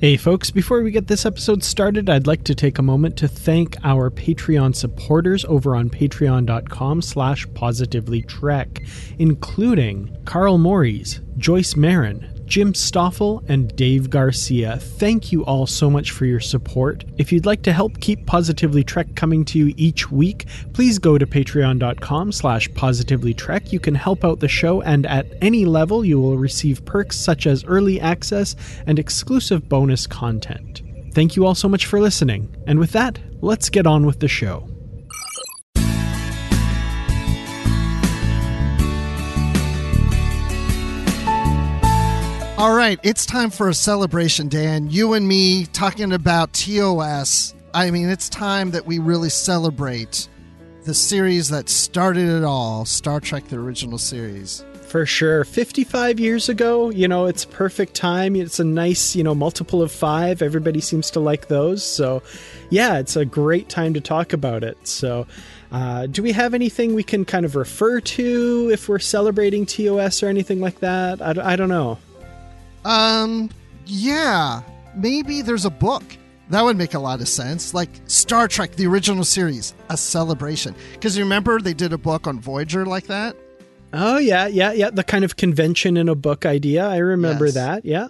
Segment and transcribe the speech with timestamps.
[0.00, 3.26] Hey folks, before we get this episode started, I'd like to take a moment to
[3.26, 8.88] thank our Patreon supporters over on patreon.com slash positivelytrek,
[9.18, 14.78] including Carl Morris, Joyce Marin, Jim Stoffel, and Dave Garcia.
[14.78, 17.04] Thank you all so much for your support.
[17.18, 21.18] If you'd like to help keep Positively Trek coming to you each week, please go
[21.18, 23.72] to patreon.com slash positivelytrek.
[23.72, 27.46] You can help out the show, and at any level, you will receive perks such
[27.46, 30.82] as early access and exclusive bonus content.
[31.12, 32.54] Thank you all so much for listening.
[32.66, 34.67] And with that, let's get on with the show.
[42.58, 44.90] All right, it's time for a celebration, Dan.
[44.90, 47.54] You and me talking about TOS.
[47.72, 50.28] I mean, it's time that we really celebrate
[50.82, 54.64] the series that started it all Star Trek, the original series.
[54.88, 55.44] For sure.
[55.44, 58.34] 55 years ago, you know, it's perfect time.
[58.34, 60.42] It's a nice, you know, multiple of five.
[60.42, 61.84] Everybody seems to like those.
[61.84, 62.24] So,
[62.70, 64.78] yeah, it's a great time to talk about it.
[64.88, 65.28] So,
[65.70, 70.24] uh, do we have anything we can kind of refer to if we're celebrating TOS
[70.24, 71.22] or anything like that?
[71.22, 71.98] I, I don't know.
[72.88, 73.50] Um,
[73.86, 74.62] yeah,
[74.96, 76.02] maybe there's a book.
[76.50, 77.74] That would make a lot of sense.
[77.74, 80.74] Like Star Trek, the original series, a celebration.
[80.94, 83.36] Because you remember they did a book on Voyager like that?
[83.92, 84.90] Oh, yeah, yeah, yeah.
[84.90, 86.86] The kind of convention in a book idea.
[86.86, 87.54] I remember Yes.
[87.54, 87.84] that.
[87.84, 88.08] Yeah.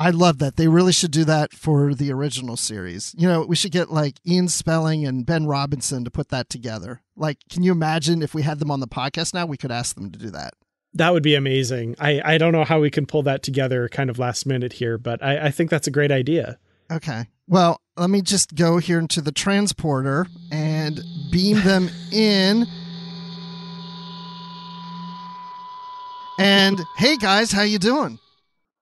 [0.00, 0.56] I love that.
[0.56, 3.14] They really should do that for the original series.
[3.18, 7.02] You know, we should get like Ian Spelling and Ben Robinson to put that together.
[7.16, 9.46] Like, can you imagine if we had them on the podcast now?
[9.46, 10.54] We could ask them to do that.
[10.94, 11.96] That would be amazing.
[11.98, 14.98] I, I don't know how we can pull that together kind of last minute here,
[14.98, 16.58] but I, I think that's a great idea.
[16.90, 17.28] Okay.
[17.46, 21.00] Well, let me just go here into the transporter and
[21.30, 22.66] beam them in.
[26.38, 28.18] And hey guys, how you doing?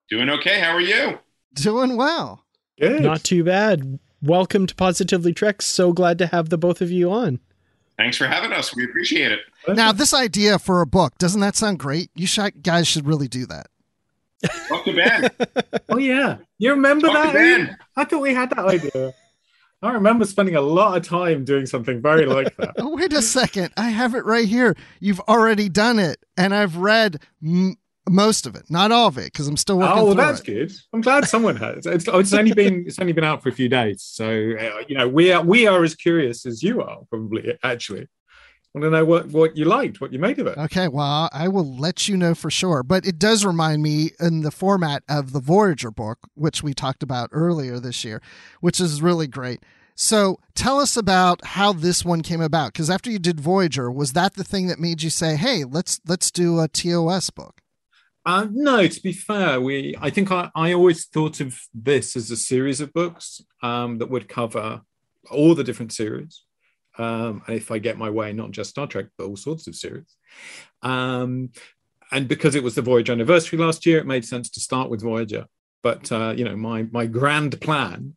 [0.08, 0.60] Doing okay.
[0.60, 1.18] How are you?
[1.54, 2.44] Doing well.
[2.78, 3.02] Good.
[3.02, 3.98] Not too bad.
[4.22, 5.62] Welcome to Positively Trek.
[5.62, 7.40] So glad to have the both of you on.
[7.98, 8.74] Thanks for having us.
[8.76, 9.40] We appreciate it.
[9.68, 12.10] Now, this idea for a book, doesn't that sound great?
[12.14, 13.68] You sh- guys should really do that.
[14.68, 15.30] Talk to Ben.
[15.88, 17.32] Oh yeah, you remember Talk that?
[17.34, 17.76] Ben.
[17.96, 19.14] I thought we had that idea.
[19.82, 22.74] I remember spending a lot of time doing something very like that.
[22.78, 23.72] Oh, wait a second.
[23.76, 24.76] I have it right here.
[25.00, 27.76] You've already done it, and I've read m-
[28.08, 30.00] most of it, not all of it, because I'm still working on it.
[30.00, 30.46] oh, well, that's it.
[30.46, 30.72] good.
[30.92, 31.86] I'm glad someone has.
[31.86, 34.96] It's, it's only been it's only been out for a few days, so uh, you
[34.96, 38.08] know we are we are as curious as you are probably actually.
[38.74, 40.58] Want to know what what you liked, what you made of it?
[40.58, 42.82] Okay, well, I will let you know for sure.
[42.82, 47.02] But it does remind me in the format of the Voyager book, which we talked
[47.02, 48.20] about earlier this year,
[48.60, 49.62] which is really great.
[49.94, 52.74] So tell us about how this one came about.
[52.74, 55.98] Because after you did Voyager, was that the thing that made you say, "Hey, let's
[56.06, 57.62] let's do a TOS book"?
[58.26, 62.28] Uh, no, to be fair, we I think I, I always thought of this as
[62.32, 64.83] a series of books um, that would cover
[65.30, 66.42] all the different series.
[66.98, 69.77] Um, and if I get my way, not just Star Trek, but all sorts of
[69.77, 70.16] series.
[70.83, 71.50] Um,
[72.10, 75.03] and because it was the Voyager anniversary last year, it made sense to start with
[75.03, 75.47] Voyager.
[75.84, 78.16] But uh, you know, my my grand plan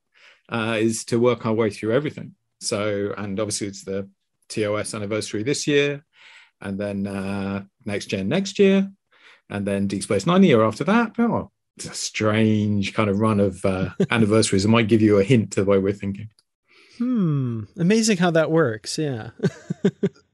[0.50, 2.33] uh, is to work our way through everything.
[2.62, 4.10] So, and obviously, it's the
[4.48, 6.04] TOS anniversary this year,
[6.62, 8.92] and then uh, next gen next year,
[9.50, 11.13] and then Deep Space Nine the year after that.
[11.18, 14.66] Oh, it's a strange kind of run of uh, anniversaries.
[14.66, 16.30] It might give you a hint to the way we're thinking.
[16.98, 17.63] Hmm.
[17.78, 18.98] Amazing how that works.
[18.98, 19.30] Yeah.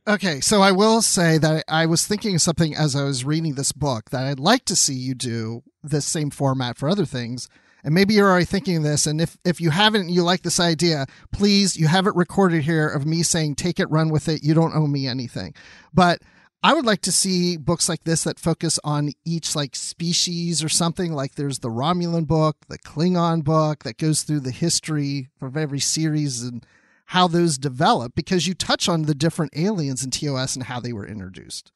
[0.07, 3.55] Okay, so I will say that I was thinking of something as I was reading
[3.55, 7.49] this book that I'd like to see you do this same format for other things,
[7.83, 10.59] and maybe you're already thinking this, and if if you haven't, and you like this
[10.59, 14.43] idea, please, you have it recorded here of me saying, "Take it, run with it.
[14.43, 15.55] You don't owe me anything."
[15.91, 16.21] But
[16.65, 20.69] I would like to see books like this that focus on each like species or
[20.69, 21.13] something.
[21.13, 25.79] Like there's the Romulan book, the Klingon book that goes through the history of every
[25.79, 26.65] series and
[27.05, 30.91] how those develop because you touch on the different aliens in TOS and how they
[30.91, 31.71] were introduced.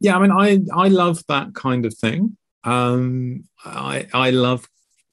[0.00, 2.38] Yeah, I mean, I I love that kind of thing.
[2.64, 4.66] Um, I I love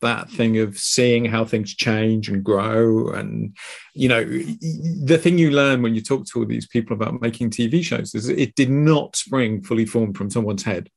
[0.04, 3.56] that thing of seeing how things change and grow and
[3.94, 7.50] you know the thing you learn when you talk to all these people about making
[7.50, 10.90] tv shows is it did not spring fully formed from someone's head.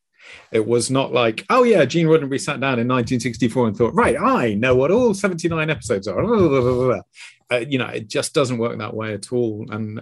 [0.50, 4.16] It was not like oh yeah gene roddenberry sat down in 1964 and thought right
[4.20, 7.02] i know what all 79 episodes are.
[7.48, 9.64] Uh, you know it just doesn't work that way at all.
[9.70, 10.00] And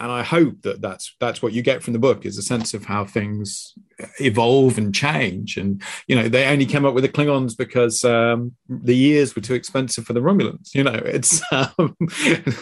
[0.00, 2.72] and I hope that that's that's what you get from the book is a sense
[2.72, 3.74] of how things
[4.20, 5.56] evolve and change.
[5.56, 9.42] And you know, they only came up with the Klingons because um, the years were
[9.42, 10.74] too expensive for the Romulans.
[10.74, 11.96] You know, it's um,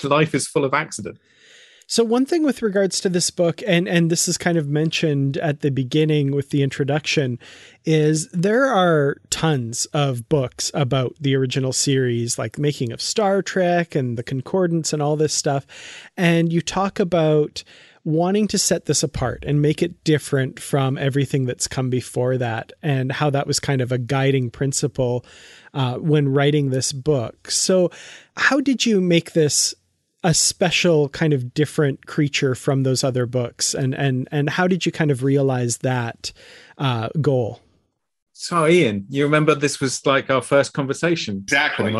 [0.02, 1.18] life is full of accident.
[1.90, 5.38] So one thing with regards to this book, and and this is kind of mentioned
[5.38, 7.36] at the beginning with the introduction,
[7.84, 13.96] is there are tons of books about the original series, like making of Star Trek
[13.96, 15.66] and the Concordance and all this stuff,
[16.16, 17.64] and you talk about
[18.04, 22.72] wanting to set this apart and make it different from everything that's come before that,
[22.84, 25.24] and how that was kind of a guiding principle
[25.74, 27.50] uh, when writing this book.
[27.50, 27.90] So,
[28.36, 29.74] how did you make this
[30.22, 33.74] a special kind of different creature from those other books?
[33.74, 36.32] And and and how did you kind of realize that
[36.78, 37.60] uh, goal?
[38.32, 41.94] So ian you remember this was like our first conversation exactly.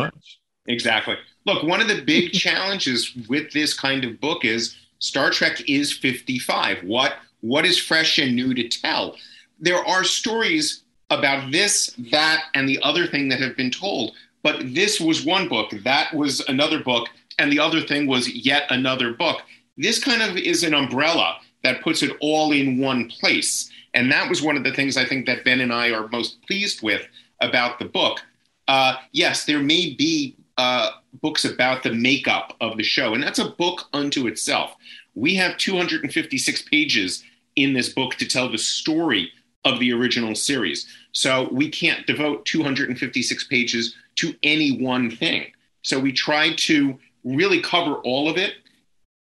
[0.67, 1.15] exactly.
[1.45, 5.91] Look one of the big challenges with this kind of book is star trek is
[5.91, 9.15] 55 what what is fresh and new to tell?
[9.59, 14.13] There are stories about this that and the other thing that have been told
[14.43, 15.71] but this was one book.
[15.83, 17.09] That was another book
[17.41, 19.41] and the other thing was yet another book.
[19.77, 23.69] This kind of is an umbrella that puts it all in one place.
[23.93, 26.41] And that was one of the things I think that Ben and I are most
[26.43, 27.05] pleased with
[27.41, 28.19] about the book.
[28.67, 30.91] Uh, yes, there may be uh,
[31.21, 34.75] books about the makeup of the show, and that's a book unto itself.
[35.15, 37.23] We have 256 pages
[37.55, 39.31] in this book to tell the story
[39.65, 40.87] of the original series.
[41.11, 45.51] So we can't devote 256 pages to any one thing.
[45.81, 48.53] So we try to really cover all of it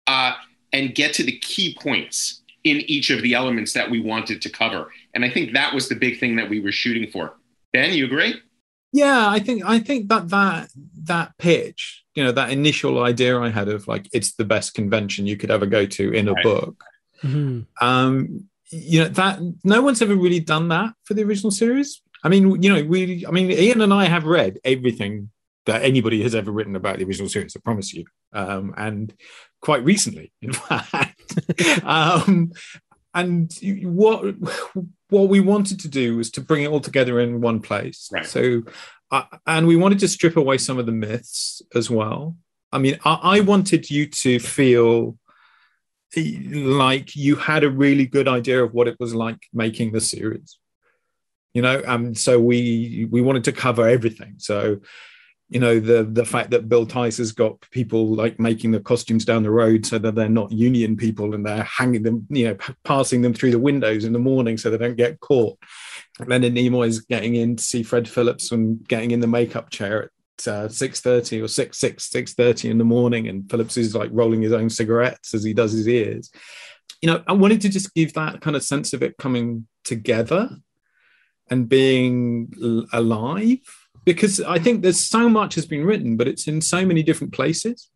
[0.07, 0.33] uh,
[0.73, 4.49] and get to the key points in each of the elements that we wanted to
[4.49, 4.91] cover.
[5.13, 7.35] And I think that was the big thing that we were shooting for.
[7.73, 8.35] Ben, you agree?
[8.91, 10.69] Yeah, I think I think that that
[11.03, 15.27] that pitch, you know, that initial idea I had of like it's the best convention
[15.27, 16.43] you could ever go to in a right.
[16.43, 16.83] book.
[17.23, 17.85] Mm-hmm.
[17.85, 22.01] Um, you know that no one's ever really done that for the original series.
[22.23, 25.29] I mean, you know, we, I mean, Ian and I have read everything
[25.69, 27.55] that anybody has ever written about the original series.
[27.55, 29.13] I promise you, um, and
[29.61, 31.39] quite recently, in fact.
[31.83, 32.51] um,
[33.13, 33.51] and
[33.83, 34.35] what
[35.09, 38.09] what we wanted to do was to bring it all together in one place.
[38.11, 38.25] Right.
[38.25, 38.63] So,
[39.11, 42.35] uh, and we wanted to strip away some of the myths as well.
[42.71, 45.17] I mean, I, I wanted you to feel
[46.15, 50.57] like you had a really good idea of what it was like making the series
[51.53, 54.79] you know and so we we wanted to cover everything so
[55.49, 59.25] you know the the fact that Bill Theiss has got people like making the costumes
[59.25, 62.55] down the road so that they're not union people and they're hanging them, you know,
[62.55, 65.57] p- passing them through the windows in the morning so they don't get caught.
[66.25, 70.03] Leonard Nimoy is getting in to see Fred Phillips and getting in the makeup chair
[70.03, 73.95] at uh, six thirty or six six six thirty in the morning, and Phillips is
[73.95, 76.31] like rolling his own cigarettes as he does his ears.
[77.01, 80.49] You know, I wanted to just give that kind of sense of it coming together
[81.49, 82.53] and being
[82.93, 83.61] alive
[84.13, 87.33] because I think there's so much has been written, but it's in so many different
[87.33, 87.89] places,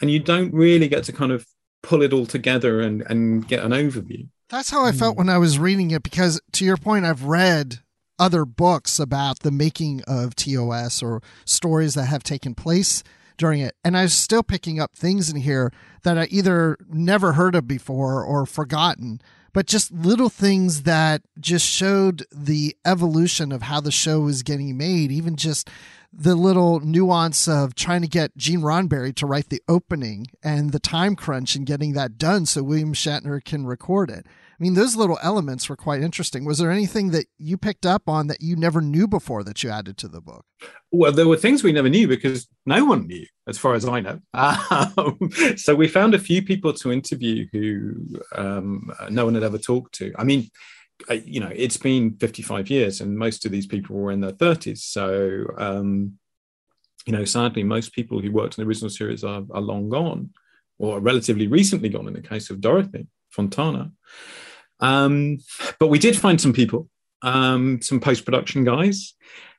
[0.00, 1.46] and you don't really get to kind of
[1.82, 4.28] pull it all together and and get an overview.
[4.50, 5.20] That's how I felt hmm.
[5.20, 7.80] when I was reading it because to your point I've read
[8.18, 13.02] other books about the making of TOS or stories that have taken place
[13.36, 15.72] during it and I was still picking up things in here
[16.02, 19.20] that I either never heard of before or forgotten
[19.54, 24.76] but just little things that just showed the evolution of how the show was getting
[24.76, 25.70] made, even just
[26.12, 30.80] the little nuance of trying to get Gene Roddenberry to write the opening and the
[30.80, 34.26] time crunch and getting that done so William Shatner can record it.
[34.54, 36.44] I mean, those little elements were quite interesting.
[36.44, 39.70] Was there anything that you picked up on that you never knew before that you
[39.70, 40.44] added to the book?
[40.92, 44.00] Well, there were things we never knew because no one knew, as far as I
[44.00, 44.20] know.
[44.34, 47.94] Um, so we found a few people to interview who
[48.34, 50.12] um, no one had ever talked to.
[50.16, 50.50] I mean,
[51.24, 54.78] you know, it's been 55 years, and most of these people were in their 30s.
[54.78, 56.18] So, um,
[57.06, 60.30] you know, sadly, most people who worked in the original series are, are long gone,
[60.78, 62.06] or relatively recently gone.
[62.06, 63.92] In the case of Dorothy Fontana,
[64.80, 65.38] um,
[65.78, 66.88] but we did find some people,
[67.22, 69.14] um, some post production guys.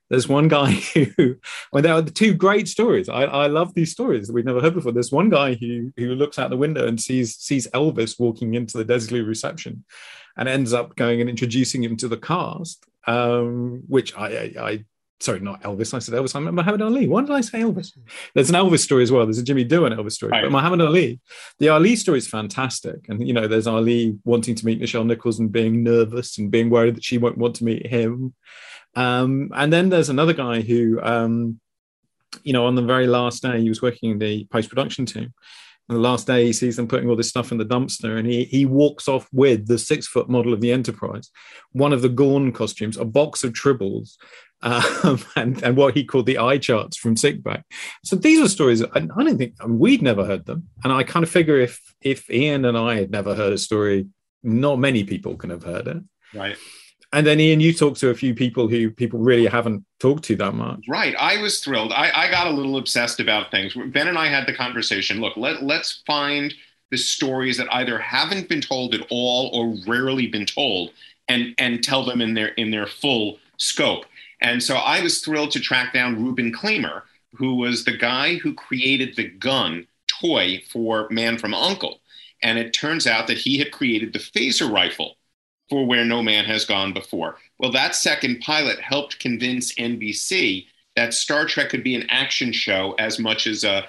[0.10, 0.72] There's one guy
[1.18, 1.36] who,
[1.72, 3.10] well, there are the two great stories.
[3.10, 4.92] I, I love these stories that we've never heard before.
[4.92, 8.78] There's one guy who who looks out the window and sees sees Elvis walking into
[8.78, 9.84] the Desilu reception,
[10.38, 12.86] and ends up going and introducing him to the cast.
[13.08, 14.86] Um, which I, I, I
[15.20, 15.94] sorry, not Elvis.
[15.94, 16.36] I said Elvis.
[16.36, 17.08] I remember Muhammad Ali.
[17.08, 17.98] Why did I say Elvis?
[18.34, 19.26] There's an Elvis story as well.
[19.26, 20.44] There's a Jimmy Doohan Elvis story, right.
[20.44, 21.20] but Muhammad Ali,
[21.60, 23.08] the Ali story is fantastic.
[23.10, 26.70] And you know, there's Ali wanting to meet Nichelle Nichols and being nervous and being
[26.70, 28.34] worried that she won't want to meet him.
[28.96, 31.60] Um, and then there's another guy who, um,
[32.44, 35.34] you know, on the very last day, he was working in the post production team.
[35.88, 38.28] And the last day, he sees them putting all this stuff in the dumpster, and
[38.28, 41.30] he he walks off with the six foot model of the Enterprise,
[41.74, 44.16] one of the Gorn costumes, a box of tribbles,
[44.66, 47.62] um, and, and what he called the eye charts from Sickbay.
[48.04, 50.92] So these were stories I, I don't think I mean, we'd never heard them, and
[50.92, 54.08] I kind of figure if if Ian and I had never heard a story,
[54.44, 56.04] not many people can have heard it.
[56.34, 56.58] Right
[57.16, 60.36] and then Ian, you talked to a few people who people really haven't talked to
[60.36, 60.82] that much.
[60.90, 61.16] Right.
[61.18, 61.94] I was thrilled.
[61.94, 63.74] I, I got a little obsessed about things.
[63.74, 65.22] Ben and I had the conversation.
[65.22, 66.54] Look, let let's find
[66.92, 70.92] the stories that either haven't been told at all or rarely been told,
[71.30, 74.06] and and tell them in their in their full scope.
[74.42, 78.54] And so I was thrilled to track down Reuben Klamer, who was the guy who
[78.54, 82.00] created the gun toy for Man from Uncle.
[82.44, 85.18] And it turns out that he had created the phaser rifle
[85.70, 87.38] for Where No Man Has Gone Before.
[87.60, 92.96] Well, that second pilot helped convince NBC that Star Trek could be an action show
[93.00, 93.86] as much as a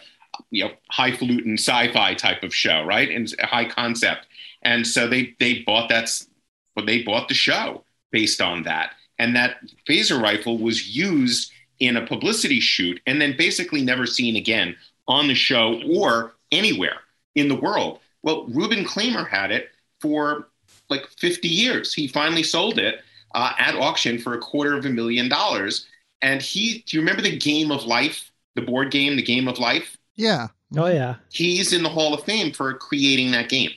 [0.51, 3.11] you know highfalutin sci-fi type of show, right?
[3.11, 4.27] And high concept.
[4.63, 6.11] And so they they bought that
[6.75, 8.93] well, they bought the show based on that.
[9.19, 9.57] And that
[9.89, 14.77] phaser rifle was used in a publicity shoot and then basically never seen again
[15.09, 16.99] on the show or anywhere
[17.35, 18.01] in the world.
[18.23, 19.71] Well, Reuben Klamer had it
[20.01, 20.49] for
[20.89, 21.93] like 50 years.
[21.95, 23.03] He finally sold it
[23.35, 25.87] uh, at auction for a quarter of a million dollars.
[26.23, 29.59] And he, do you remember the Game of Life, the board game, the Game of
[29.59, 29.97] Life?
[30.17, 30.49] Yeah.
[30.77, 31.17] Oh yeah.
[31.31, 33.71] He's in the Hall of Fame for creating that game.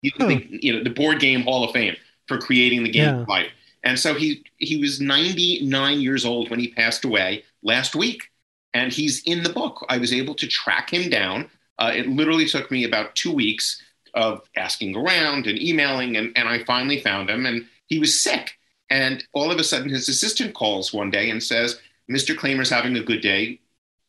[0.00, 0.28] You, huh.
[0.28, 1.96] think, you know, the board game Hall of Fame
[2.26, 3.20] for creating the Game yeah.
[3.20, 3.50] of Life.
[3.84, 8.30] And so he he was 99 years old when he passed away last week,
[8.74, 9.84] and he's in the book.
[9.88, 11.50] I was able to track him down.
[11.78, 13.82] Uh, it literally took me about two weeks
[14.14, 18.52] of asking around and emailing, and, and I finally found him, and he was sick.
[18.90, 22.36] And all of a sudden, his assistant calls one day and says, Mr.
[22.36, 23.58] Klamer's having a good day.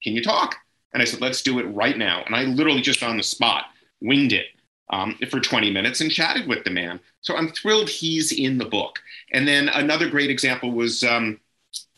[0.03, 0.57] Can you talk?
[0.91, 2.21] And I said, let's do it right now.
[2.25, 3.65] And I literally just on the spot
[4.01, 4.47] winged it
[4.89, 6.99] um, for 20 minutes and chatted with the man.
[7.21, 8.99] So I'm thrilled he's in the book.
[9.31, 11.39] And then another great example was um,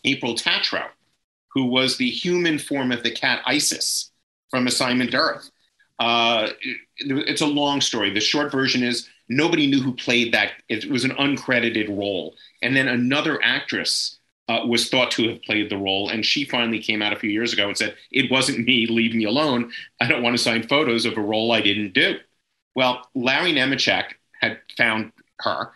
[0.03, 0.85] April Tatro,
[1.49, 4.11] who was the human form of the cat Isis
[4.49, 5.49] from Assignment Earth.
[5.99, 6.49] Uh,
[6.97, 8.09] it's a long story.
[8.13, 10.51] The short version is nobody knew who played that.
[10.69, 12.35] It was an uncredited role.
[12.61, 16.09] And then another actress uh, was thought to have played the role.
[16.09, 19.15] And she finally came out a few years ago and said, It wasn't me, leave
[19.15, 19.71] me alone.
[19.99, 22.17] I don't want to sign photos of a role I didn't do.
[22.75, 25.71] Well, Larry Nemecek had found her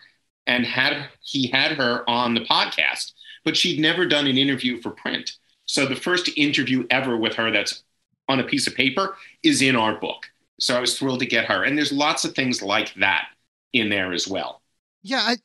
[0.46, 3.12] and had he had her on the podcast,
[3.44, 5.32] but she'd never done an interview for print.
[5.66, 7.82] So the first interview ever with her that's
[8.28, 10.26] on a piece of paper is in our book.
[10.60, 11.64] So I was thrilled to get her.
[11.64, 13.28] And there's lots of things like that
[13.72, 14.60] in there as well.
[15.02, 15.36] Yeah, I,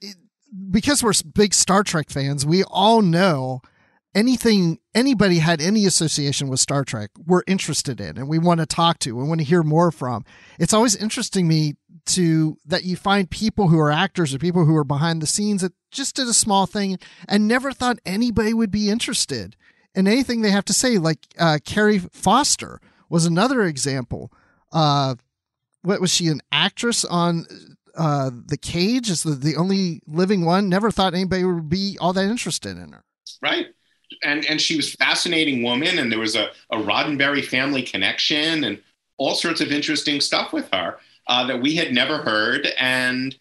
[0.71, 3.61] because we're big Star Trek fans, we all know
[4.15, 8.65] anything anybody had any association with Star Trek, we're interested in and we want to
[8.65, 10.23] talk to and want to hear more from.
[10.57, 11.75] It's always interesting me
[12.07, 15.61] to that you find people who are actors or people who are behind the scenes
[15.61, 19.55] that just did a small thing and never thought anybody would be interested
[19.93, 20.97] in anything they have to say.
[20.97, 22.79] Like uh, Carrie Foster
[23.09, 24.31] was another example.
[24.71, 25.15] Uh,
[25.81, 27.45] what was she an actress on
[27.97, 29.09] uh, the Cage?
[29.09, 30.69] Is the, the only living one?
[30.69, 33.03] Never thought anybody would be all that interested in her.
[33.41, 33.67] Right.
[34.23, 38.63] And and she was a fascinating woman, and there was a, a Roddenberry family connection,
[38.63, 38.81] and
[39.17, 40.97] all sorts of interesting stuff with her
[41.27, 43.35] uh, that we had never heard, and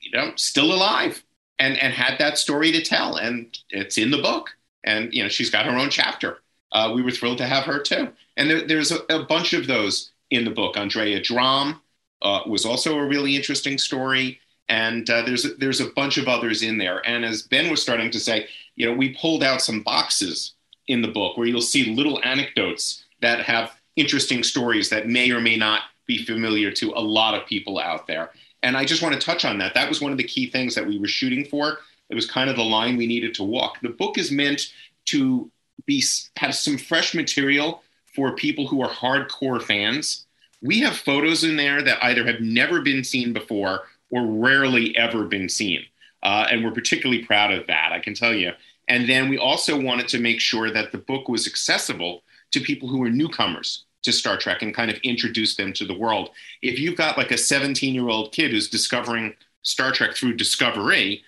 [0.00, 1.22] you know, still alive,
[1.58, 4.50] and and had that story to tell, and it's in the book
[4.84, 6.38] and you know she's got her own chapter.
[6.72, 9.66] Uh, we were thrilled to have her too, and there, there's a, a, bunch of
[9.66, 10.76] those in the book.
[10.76, 11.80] Andrea Dromm
[12.22, 16.62] uh, was also a really interesting story, and uh, there's there's a bunch of others
[16.62, 17.06] in there.
[17.06, 18.48] And as Ben was starting to say,
[18.78, 20.54] you know, we pulled out some boxes
[20.86, 25.40] in the book where you'll see little anecdotes that have interesting stories that may or
[25.40, 28.30] may not be familiar to a lot of people out there.
[28.62, 29.74] And I just want to touch on that.
[29.74, 31.78] That was one of the key things that we were shooting for.
[32.08, 33.80] It was kind of the line we needed to walk.
[33.82, 34.72] The book is meant
[35.06, 35.50] to
[35.84, 36.02] be
[36.36, 37.82] have some fresh material
[38.14, 40.24] for people who are hardcore fans.
[40.62, 45.24] We have photos in there that either have never been seen before or rarely ever
[45.24, 45.84] been seen.
[46.22, 48.52] Uh, and we're particularly proud of that, I can tell you.
[48.88, 52.88] And then we also wanted to make sure that the book was accessible to people
[52.88, 56.30] who were newcomers to Star Trek and kind of introduce them to the world.
[56.62, 61.22] If you've got like a 17 year old kid who's discovering Star Trek through Discovery,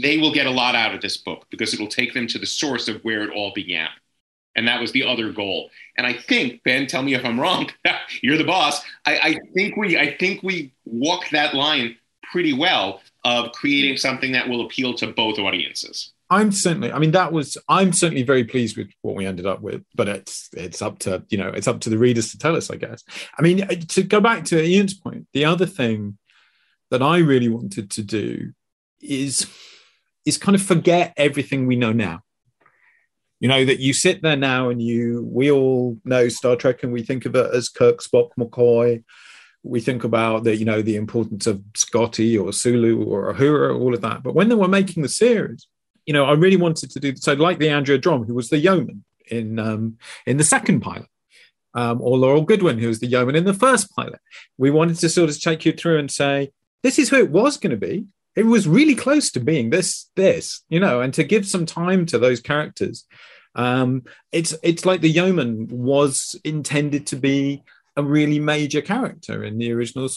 [0.00, 2.46] they will get a lot out of this book because it'll take them to the
[2.46, 3.88] source of where it all began.
[4.54, 5.70] And that was the other goal.
[5.96, 7.70] And I think, Ben, tell me if I'm wrong.
[8.22, 8.84] You're the boss.
[9.06, 11.96] I, I think we I think we walked that line
[12.30, 16.11] pretty well of creating something that will appeal to both audiences.
[16.32, 16.90] I'm certainly.
[16.90, 17.58] I mean, that was.
[17.68, 19.84] I'm certainly very pleased with what we ended up with.
[19.94, 22.70] But it's it's up to you know it's up to the readers to tell us,
[22.70, 23.04] I guess.
[23.38, 26.16] I mean, uh, to go back to Ian's point, the other thing
[26.90, 28.52] that I really wanted to do
[29.02, 29.46] is
[30.24, 32.22] is kind of forget everything we know now.
[33.38, 36.94] You know that you sit there now and you we all know Star Trek and
[36.94, 39.04] we think of it as Kirk, Spock, McCoy.
[39.62, 43.92] We think about the you know the importance of Scotty or Sulu or Uhura, all
[43.92, 44.22] of that.
[44.22, 45.66] But when they were making the series
[46.06, 48.58] you know, I really wanted to do so, like the Andrea Dromm, who was the
[48.58, 51.08] yeoman in um, in the second pilot,
[51.74, 54.20] um, or Laurel Goodwin, who was the yeoman in the first pilot.
[54.58, 57.56] We wanted to sort of take you through and say, this is who it was
[57.56, 58.06] going to be.
[58.34, 62.06] It was really close to being this, this, you know, and to give some time
[62.06, 63.06] to those characters.
[63.54, 67.62] Um, it's it's like the yeoman was intended to be
[67.96, 70.08] a really major character in the original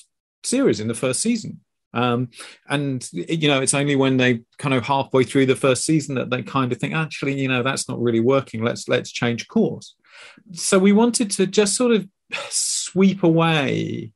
[0.44, 1.60] series in the first season.
[1.96, 2.30] Um,
[2.70, 6.30] and you know, it's only when they kind of halfway through the first season that
[6.30, 8.64] they kind of think, actually, you know, that's not really working.
[8.64, 9.96] Let's let's change course.
[10.52, 12.08] So we wanted to just sort of
[12.50, 14.12] sweep away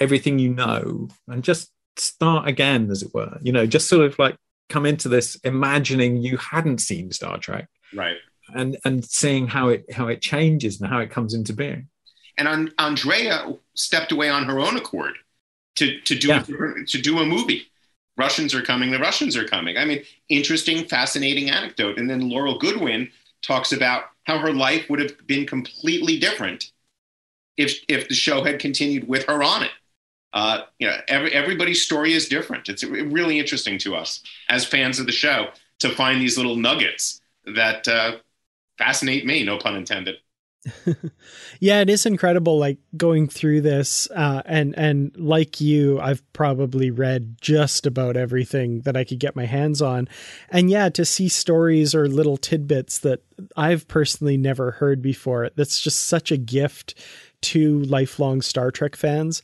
[0.00, 3.38] everything you know and just start again, as it were.
[3.42, 4.36] You know, just sort of like
[4.70, 8.16] come into this imagining you hadn't seen Star Trek, right?
[8.54, 11.88] And and seeing how it how it changes and how it comes into being.
[12.38, 15.14] And Andrea stepped away on her own accord
[15.76, 16.42] to to do yeah.
[16.42, 17.68] a, to do a movie.
[18.16, 18.90] Russians are coming.
[18.90, 19.76] The Russians are coming.
[19.76, 21.98] I mean, interesting, fascinating anecdote.
[21.98, 23.10] And then Laurel Goodwin
[23.42, 26.70] talks about how her life would have been completely different
[27.56, 29.72] if if the show had continued with her on it.
[30.32, 32.68] Uh, you know, every, everybody's story is different.
[32.68, 37.20] It's really interesting to us as fans of the show to find these little nuggets
[37.46, 38.16] that uh,
[38.76, 39.44] fascinate me.
[39.44, 40.16] No pun intended.
[41.60, 46.90] Yeah, it is incredible like going through this uh, and and like you, I've probably
[46.90, 50.08] read just about everything that I could get my hands on.
[50.48, 53.22] And yeah, to see stories or little tidbits that
[53.56, 56.94] I've personally never heard before, that's just such a gift
[57.42, 59.42] to lifelong Star Trek fans.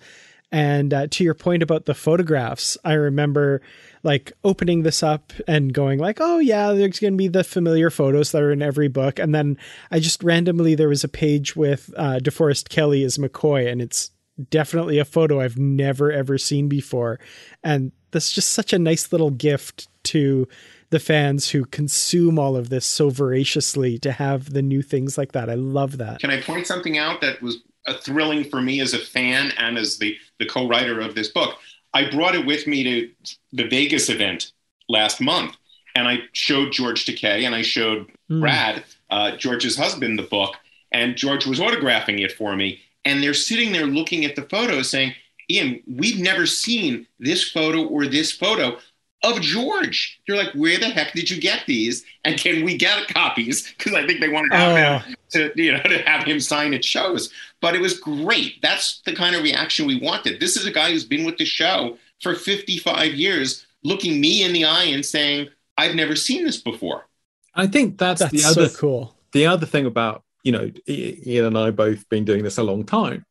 [0.52, 3.62] And uh, to your point about the photographs, I remember
[4.02, 7.90] like opening this up and going like, oh yeah, there's going to be the familiar
[7.90, 9.58] photos that are in every book, and then
[9.90, 14.10] I just randomly there was a page with uh, DeForest Kelley as McCoy, and it's
[14.48, 17.20] definitely a photo I've never ever seen before,
[17.62, 20.48] and that's just such a nice little gift to
[20.90, 25.32] the fans who consume all of this so voraciously to have the new things like
[25.32, 25.48] that.
[25.48, 26.20] I love that.
[26.20, 27.58] Can I point something out that was
[28.00, 31.58] thrilling for me as a fan and as the the co-writer of this book?
[31.92, 33.10] I brought it with me to
[33.52, 34.52] the Vegas event
[34.88, 35.56] last month,
[35.94, 38.40] and I showed George Takei and I showed mm.
[38.40, 40.54] Brad, uh, George's husband, the book,
[40.92, 42.80] and George was autographing it for me.
[43.04, 45.14] And they're sitting there looking at the photo, saying,
[45.50, 48.78] "Ian, we've never seen this photo or this photo."
[49.22, 52.04] Of George, you're like, where the heck did you get these?
[52.24, 53.70] And can we get copies?
[53.76, 56.72] Because I think they wanted to have him to, you know, to have him sign
[56.72, 57.30] at shows
[57.60, 58.60] but it was great.
[58.62, 60.40] That's the kind of reaction we wanted.
[60.40, 64.52] This is a guy who's been with the show for 55 years, looking me in
[64.52, 67.06] the eye and saying, I've never seen this before.
[67.54, 69.16] I think that's, that's the other so cool.
[69.32, 72.84] The other thing about, you know, Ian and I both been doing this a long
[72.84, 73.24] time.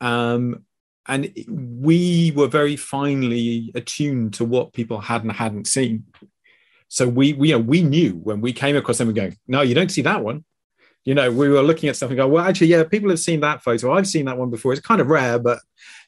[0.00, 0.64] Um,
[1.08, 6.04] and we were very finely attuned to what people had and hadn't seen.
[6.88, 9.62] So we, we, you know, we knew when we came across them and going, no,
[9.62, 10.44] you don't see that one
[11.08, 13.40] you know, we were looking at stuff and go, well, actually, yeah, people have seen
[13.40, 13.94] that photo.
[13.94, 14.74] I've seen that one before.
[14.74, 15.58] It's kind of rare, but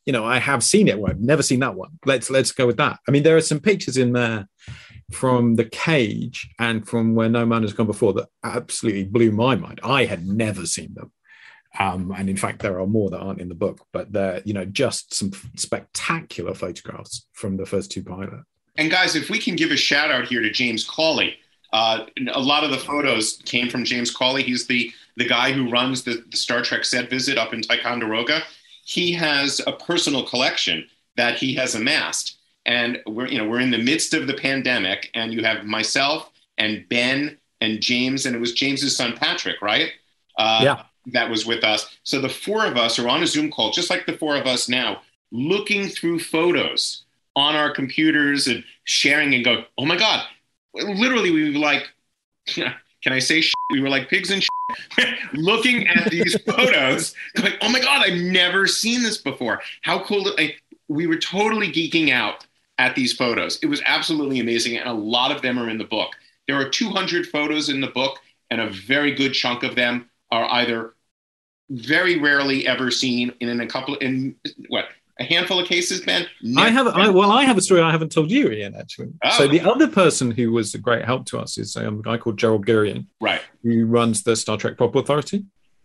[0.05, 0.99] you know, I have seen it.
[0.99, 1.99] Well, I've never seen that one.
[2.05, 2.99] Let's let's go with that.
[3.09, 4.47] I mean, there are some pictures in there
[5.11, 9.57] from the cage and from where no man has gone before that absolutely blew my
[9.57, 9.81] mind.
[9.83, 11.13] I had never seen them.
[11.79, 14.53] Um, and in fact, there are more that aren't in the book, but they're, you
[14.53, 18.41] know, just some spectacular photographs from the first two pilot.
[18.77, 21.37] And guys, if we can give a shout out here to James Cawley,
[21.73, 24.43] uh, a lot of the photos came from James Cawley.
[24.43, 28.43] He's the the guy who runs the, the Star Trek set visit up in Ticonderoga.
[28.85, 32.39] He has a personal collection that he has amassed.
[32.67, 36.31] And we're, you know, we're in the midst of the pandemic, and you have myself
[36.59, 39.91] and Ben and James, and it was James's son Patrick, right?
[40.39, 40.83] Uh, yeah.
[41.07, 41.99] That was with us.
[42.03, 44.47] So the four of us are on a Zoom call, just like the four of
[44.47, 47.05] us now, looking through photos
[47.37, 50.25] on our computers and sharing and go, oh my God.
[50.75, 51.89] Literally, we were like,
[52.47, 53.55] can I say shit?
[53.71, 54.45] We were like pigs and
[55.33, 59.63] looking at these photos, going, oh my God, I've never seen this before.
[59.83, 60.33] How cool.
[60.39, 60.55] I,
[60.89, 62.47] we were totally geeking out
[62.79, 63.59] at these photos.
[63.63, 64.77] It was absolutely amazing.
[64.77, 66.15] And a lot of them are in the book.
[66.47, 68.19] There are 200 photos in the book,
[68.51, 70.95] and a very good chunk of them are either
[71.71, 74.37] very rarely ever seen in in a couple in
[74.69, 74.87] what
[75.21, 76.27] a handful of cases, Ben?
[76.43, 76.67] Never.
[76.67, 76.87] I have.
[76.89, 78.75] I, well, I have a story I haven't told you, Ian.
[78.75, 79.39] Actually, oh.
[79.39, 82.17] so the other person who was a great help to us is um, a guy
[82.17, 83.43] called Gerald Gurian, right?
[83.63, 85.45] Who runs the Star Trek Prop Authority,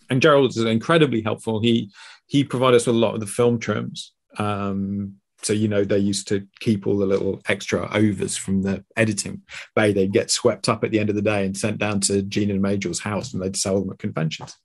[0.09, 1.59] and Gerald is incredibly helpful.
[1.59, 1.91] He
[2.27, 4.13] he provided us with a lot of the film trims.
[4.37, 8.83] Um, so you know they used to keep all the little extra overs from the
[8.97, 9.41] editing
[9.75, 9.93] bay.
[9.93, 12.51] They'd get swept up at the end of the day and sent down to Gene
[12.51, 14.55] and Majel's house, and they'd sell them at conventions.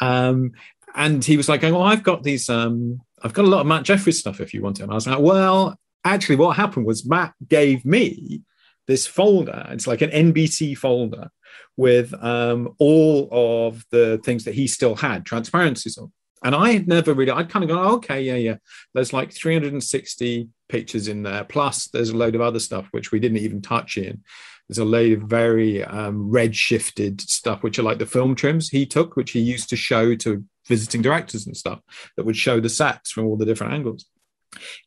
[0.00, 0.52] Um,
[0.94, 3.84] and he was like, "Oh, I've got these um, I've got a lot of Matt
[3.84, 4.84] Jefferies stuff if you want it.
[4.84, 8.42] And I was like, well, actually, what happened was Matt gave me
[8.86, 9.66] this folder.
[9.70, 11.30] It's like an NBC folder
[11.76, 16.12] with um, all of the things that he still had transparencies on.
[16.44, 18.56] And I had never really, I'd kind of gone, oh, okay, yeah, yeah.
[18.94, 21.44] There's like 360 pictures in there.
[21.44, 24.22] Plus, there's a load of other stuff which we didn't even touch in.
[24.68, 28.68] There's a load of very um, red shifted stuff, which are like the film trims
[28.68, 31.80] he took, which he used to show to visiting directors and stuff
[32.16, 34.06] that would show the sets from all the different angles.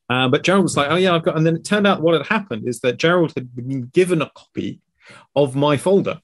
[0.10, 2.14] Uh, but Gerald was like, "Oh yeah, I've got." And then it turned out what
[2.14, 4.80] had happened is that Gerald had been given a copy
[5.36, 6.20] of my folder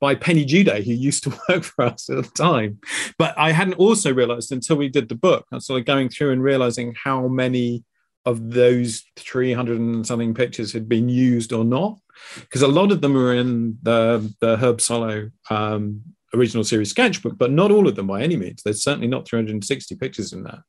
[0.00, 2.78] by Penny Jude, who used to work for us at the time.
[3.18, 5.46] But I hadn't also realized until we did the book.
[5.52, 7.84] I started going through and realizing how many
[8.24, 11.98] of those 300 and something pictures had been used or not.
[12.40, 16.02] Because a lot of them were in the, the Herb Solow um,
[16.34, 18.62] original series sketchbook, but not all of them by any means.
[18.62, 20.64] There's certainly not 360 pictures in there.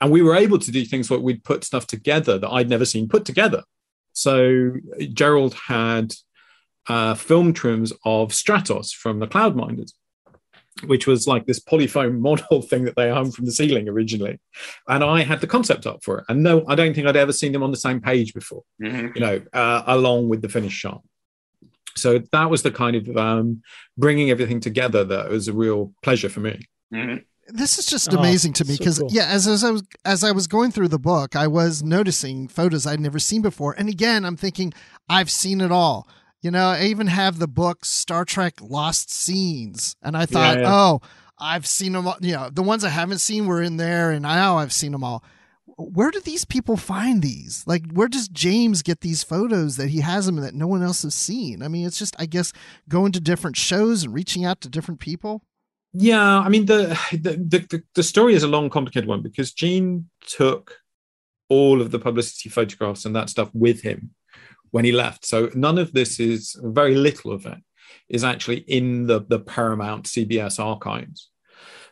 [0.00, 2.84] And we were able to do things like we'd put stuff together that I'd never
[2.84, 3.62] seen put together.
[4.12, 4.72] So
[5.12, 6.14] Gerald had
[6.88, 9.92] uh, film trims of Stratos from the Cloudminders,
[10.86, 14.40] which was like this polyfoam model thing that they hung from the ceiling originally.
[14.88, 16.24] And I had the concept art for it.
[16.28, 19.08] And no, I don't think I'd ever seen them on the same page before, mm-hmm.
[19.14, 21.02] you know, uh, along with the finished shot
[21.96, 23.62] so that was the kind of um,
[23.96, 26.60] bringing everything together that was a real pleasure for me.
[26.92, 27.18] Mm-hmm.
[27.48, 29.10] This is just amazing oh, to me because so cool.
[29.12, 32.48] yeah, as, as I was as I was going through the book, I was noticing
[32.48, 34.72] photos I'd never seen before, and again, I'm thinking
[35.10, 36.08] I've seen it all.
[36.44, 40.62] You know, I even have the book Star Trek Lost Scenes, and I thought, yeah,
[40.62, 40.74] yeah.
[40.74, 41.00] oh,
[41.38, 42.18] I've seen them all.
[42.20, 45.02] You know, the ones I haven't seen were in there, and now I've seen them
[45.02, 45.24] all
[45.76, 47.64] where do these people find these?
[47.66, 51.02] Like, where does James get these photos that he has them that no one else
[51.02, 51.62] has seen?
[51.62, 52.52] I mean, it's just, I guess,
[52.88, 55.42] going to different shows and reaching out to different people.
[55.92, 57.36] Yeah, I mean, the the
[57.70, 60.80] the, the story is a long, complicated one because Gene took
[61.48, 64.10] all of the publicity photographs and that stuff with him
[64.74, 65.24] when he left.
[65.24, 67.58] So none of this is very little of it
[68.08, 71.30] is actually in the the Paramount CBS archives.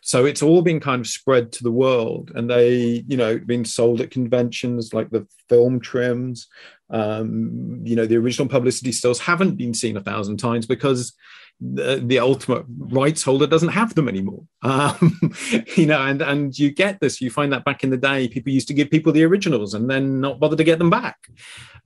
[0.00, 3.64] So it's all been kind of spread to the world, and they, you know, been
[3.64, 6.48] sold at conventions like the film trims.
[6.90, 11.14] Um, you know, the original publicity stills haven't been seen a thousand times because
[11.62, 14.44] the, the, ultimate rights holder doesn't have them anymore.
[14.64, 15.34] Um,
[15.76, 17.20] you know, and and you get this.
[17.20, 19.90] You find that back in the day, people used to give people the originals and
[19.90, 21.18] then not bother to get them back.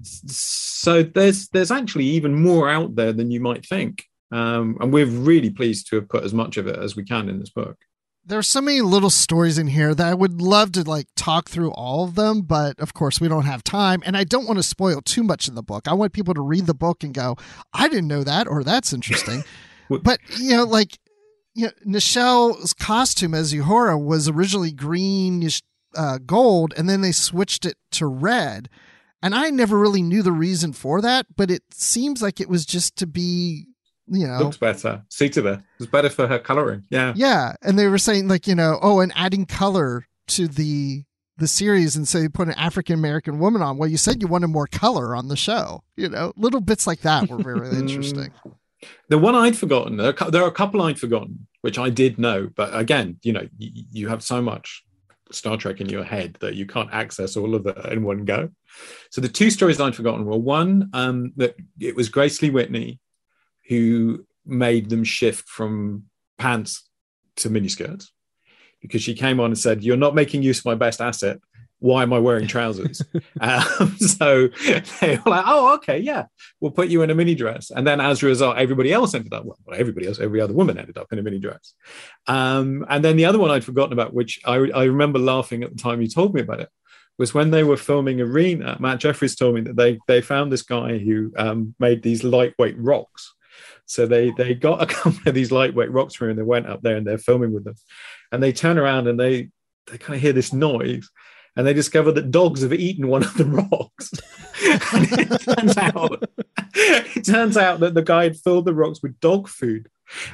[0.03, 4.05] So there's there's actually even more out there than you might think.
[4.31, 7.31] Um, and we're really pleased to have put as much of it as we can
[7.31, 7.79] in this book
[8.29, 11.71] there's so many little stories in here that I would love to like talk through
[11.71, 14.65] all of them, but of course we don't have time and I don't want to
[14.65, 15.87] spoil too much in the book.
[15.87, 17.37] I want people to read the book and go,
[17.73, 19.45] I didn't know that or that's interesting.
[19.89, 20.99] but you know, like
[21.55, 25.49] you know, Nichelle's costume as Uhura was originally green
[25.97, 28.69] uh, gold and then they switched it to red.
[29.23, 32.67] And I never really knew the reason for that, but it seems like it was
[32.67, 33.67] just to be
[34.09, 35.65] you know looks better suited her.
[35.81, 37.13] It's better for her coloring yeah.
[37.17, 41.03] Yeah and they were saying like you know oh and adding color to the
[41.39, 43.79] the series and say you put an african american woman on.
[43.79, 46.33] Well you said you wanted more color on the show you know?
[46.37, 48.31] Little bits like that were very interesting
[49.09, 52.77] the one i'd forgotten there are, a couple i'd forgotten which i did know but
[52.77, 54.83] again you know you, have so much
[55.33, 58.49] Star Trek in your head that you can't access all of it in one go.
[59.11, 63.01] So the two stories I'd forgotten were one um, that it was Grace Lee Whitney
[63.69, 66.05] who made them shift from
[66.39, 66.89] pants
[67.37, 68.09] to miniskirts
[68.81, 71.41] because she came on and said, You're not making use of my best asset.
[71.79, 73.03] Why am I wearing trousers?
[73.41, 74.49] um, so
[75.01, 76.27] they were like, oh, okay, yeah,
[76.61, 77.71] we'll put you in a mini dress.
[77.71, 80.79] And then as a result, everybody else ended up, well, everybody else, every other woman
[80.79, 81.75] ended up in a mini dress.
[82.27, 85.77] Um, and then the other one I'd forgotten about, which I, I remember laughing at
[85.77, 86.71] the time you told me about it,
[87.19, 88.77] was when they were filming Arena.
[88.79, 92.77] Matt Jefferies told me that they they found this guy who um, made these lightweight
[92.79, 93.35] rocks.
[93.87, 96.67] So they they got a couple of these lightweight rocks for him and they went
[96.67, 97.77] up there and they're filming with them.
[98.33, 99.51] And they turn around and they
[99.87, 101.09] they kind of hear this noise
[101.57, 104.13] and they discover that dogs have eaten one of the rocks.
[104.93, 106.23] and it turns out
[107.17, 109.89] it turns out that the guy had filled the rocks with dog food.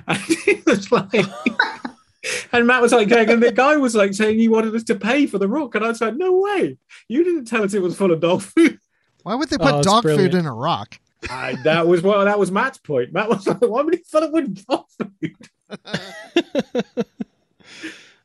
[0.06, 1.14] And he was like
[2.52, 4.94] and Matt was like going, and the guy was like saying he wanted us to
[4.94, 5.74] pay for the rock.
[5.74, 6.76] And I was like, no way.
[7.08, 8.78] You didn't tell us it was full of dog food.
[9.22, 10.32] Why would they put oh, dog brilliant.
[10.32, 10.98] food in a rock?
[11.30, 13.12] Uh, that was well, that was Matt's point.
[13.12, 15.48] Matt was like, why would he fill it with dog food?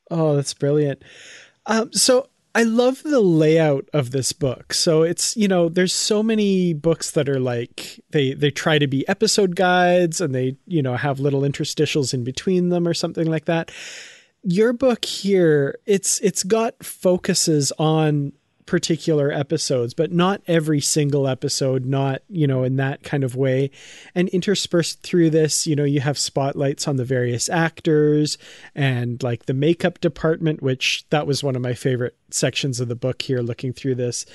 [0.10, 1.03] oh, that's brilliant.
[1.67, 4.73] Um, so I love the layout of this book.
[4.73, 8.87] So it's, you know, there's so many books that are like they they try to
[8.87, 13.27] be episode guides and they, you know, have little interstitials in between them or something
[13.27, 13.69] like that.
[14.41, 18.33] Your book here, it's it's got focuses on
[18.67, 23.71] particular episodes, but not every single episode, not, you know, in that kind of way.
[24.13, 28.38] And interspersed through this, you know, you have spotlights on the various actors
[28.75, 32.95] and like the makeup department, which that was one of my favorite sections of the
[32.95, 34.27] book here looking through this.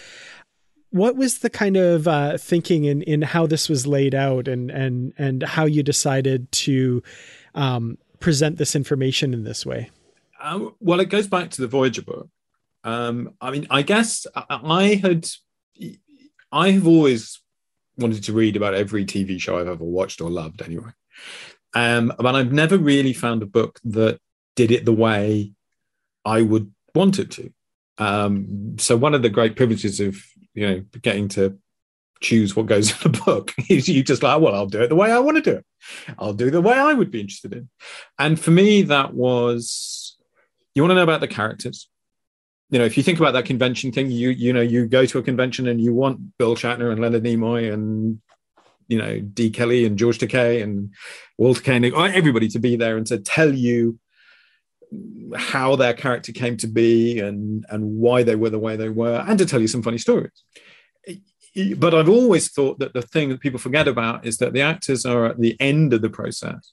[0.90, 4.70] What was the kind of uh, thinking in, in how this was laid out and,
[4.70, 7.02] and, and how you decided to
[7.54, 9.90] um, present this information in this way?
[10.40, 12.28] Um, well, it goes back to the Voyager book
[12.84, 15.28] um, I mean, I guess I had,
[16.50, 17.40] I have always
[17.96, 20.90] wanted to read about every TV show I've ever watched or loved, anyway.
[21.74, 24.18] Um, but I've never really found a book that
[24.56, 25.52] did it the way
[26.24, 27.52] I would want it to.
[27.98, 30.16] Um, so one of the great privileges of
[30.54, 31.58] you know getting to
[32.20, 34.96] choose what goes in the book is you just like, well, I'll do it the
[34.96, 35.66] way I want to do it.
[36.18, 37.68] I'll do the way I would be interested in.
[38.18, 40.16] And for me, that was
[40.74, 41.88] you want to know about the characters
[42.72, 45.18] you know, if you think about that convention thing, you you know, you go to
[45.18, 48.18] a convention and you want Bill Shatner and Leonard Nimoy and
[48.88, 50.94] you know De Kelley and George Takei and
[51.36, 53.98] Walter Koenig, everybody to be there and to tell you
[55.36, 59.22] how their character came to be and and why they were the way they were,
[59.28, 60.42] and to tell you some funny stories.
[61.76, 65.04] But I've always thought that the thing that people forget about is that the actors
[65.04, 66.72] are at the end of the process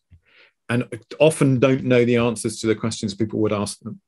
[0.69, 0.87] and
[1.19, 3.99] often don't know the answers to the questions people would ask them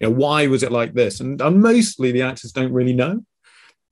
[0.00, 1.20] you know, why was it like this?
[1.20, 3.24] And, and mostly the actors don't really know.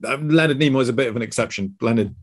[0.04, 1.76] Um, Leonard Nimoy is a bit of an exception.
[1.80, 2.14] Leonard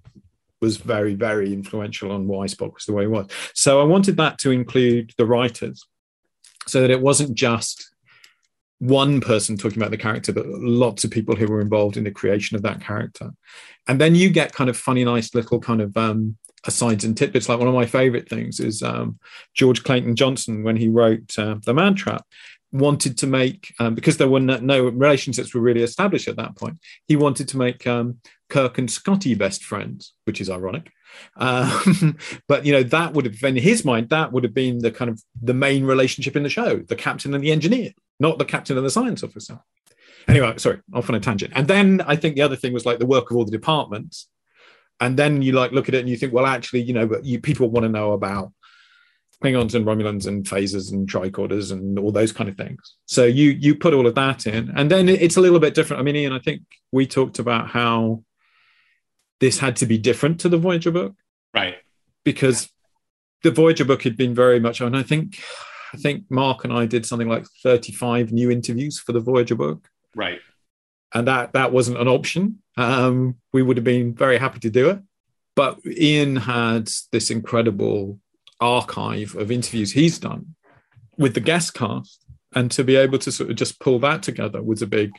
[0.62, 3.28] was very, very influential on why Spock was the way he was.
[3.54, 5.86] So I wanted that to include the writers
[6.68, 7.94] so that it wasn't just
[8.80, 12.12] one person talking about the character, but lots of people who were involved in the
[12.12, 13.32] creation of that character.
[13.88, 17.50] And then you get kind of funny, nice little kind of um, asides and tidbits.
[17.50, 19.20] Like one of my favorite things is um,
[19.54, 22.26] George Clayton Johnson when he wrote uh, The Man Trap
[22.72, 26.56] wanted to make um, because there were no, no, relationships were really established at that
[26.56, 26.78] point.
[27.08, 30.92] He wanted to make um, Kirk and Scotty best friends, which is ironic.
[31.38, 34.92] Um, but you know that would have, in his mind, that would have been the
[34.92, 38.46] kind of the main relationship in the show: the captain and the engineer, not the
[38.46, 39.60] captain and the science officer.
[40.28, 41.54] Anyway, sorry, off on a tangent.
[41.56, 44.28] And then I think the other thing was like the work of all the departments.
[45.00, 47.40] And then you like look at it and you think, well, actually, you know, you
[47.40, 48.52] people want to know about
[49.44, 52.96] Klingons and Romulans and phasers and tricorders and all those kind of things.
[53.06, 56.02] So you you put all of that in, and then it's a little bit different.
[56.02, 58.24] I mean, Ian, I think we talked about how
[59.40, 61.16] this had to be different to the Voyager book,
[61.54, 61.76] right?
[62.26, 62.70] Because
[63.44, 65.40] the Voyager book had been very much, and I think
[65.94, 69.56] I think Mark and I did something like thirty five new interviews for the Voyager
[69.56, 70.40] book, right?
[71.14, 72.62] And that that wasn't an option.
[72.76, 75.00] Um, we would have been very happy to do it,
[75.56, 78.20] but Ian had this incredible
[78.60, 80.56] archive of interviews he's done
[81.18, 84.62] with the guest cast and to be able to sort of just pull that together
[84.62, 85.12] was a big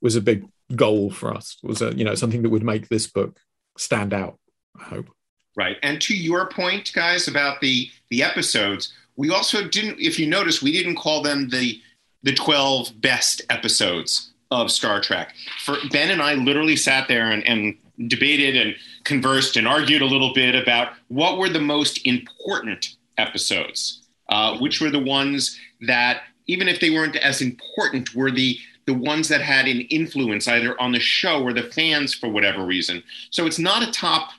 [0.00, 1.58] was a big goal for us.
[1.62, 3.38] Was a you know something that would make this book
[3.76, 4.38] stand out
[4.78, 5.10] i hope.
[5.56, 5.76] Right.
[5.82, 10.62] And to your point guys about the the episodes we also didn't if you notice
[10.62, 11.80] we didn't call them the
[12.22, 15.34] the 12 best episodes of star trek.
[15.58, 20.06] For ben and i literally sat there and, and debated and conversed and argued a
[20.06, 26.22] little bit about what were the most important episodes, uh, which were the ones that,
[26.46, 30.80] even if they weren't as important, were the the ones that had an influence either
[30.80, 33.02] on the show or the fans for whatever reason.
[33.30, 34.30] So it's not a top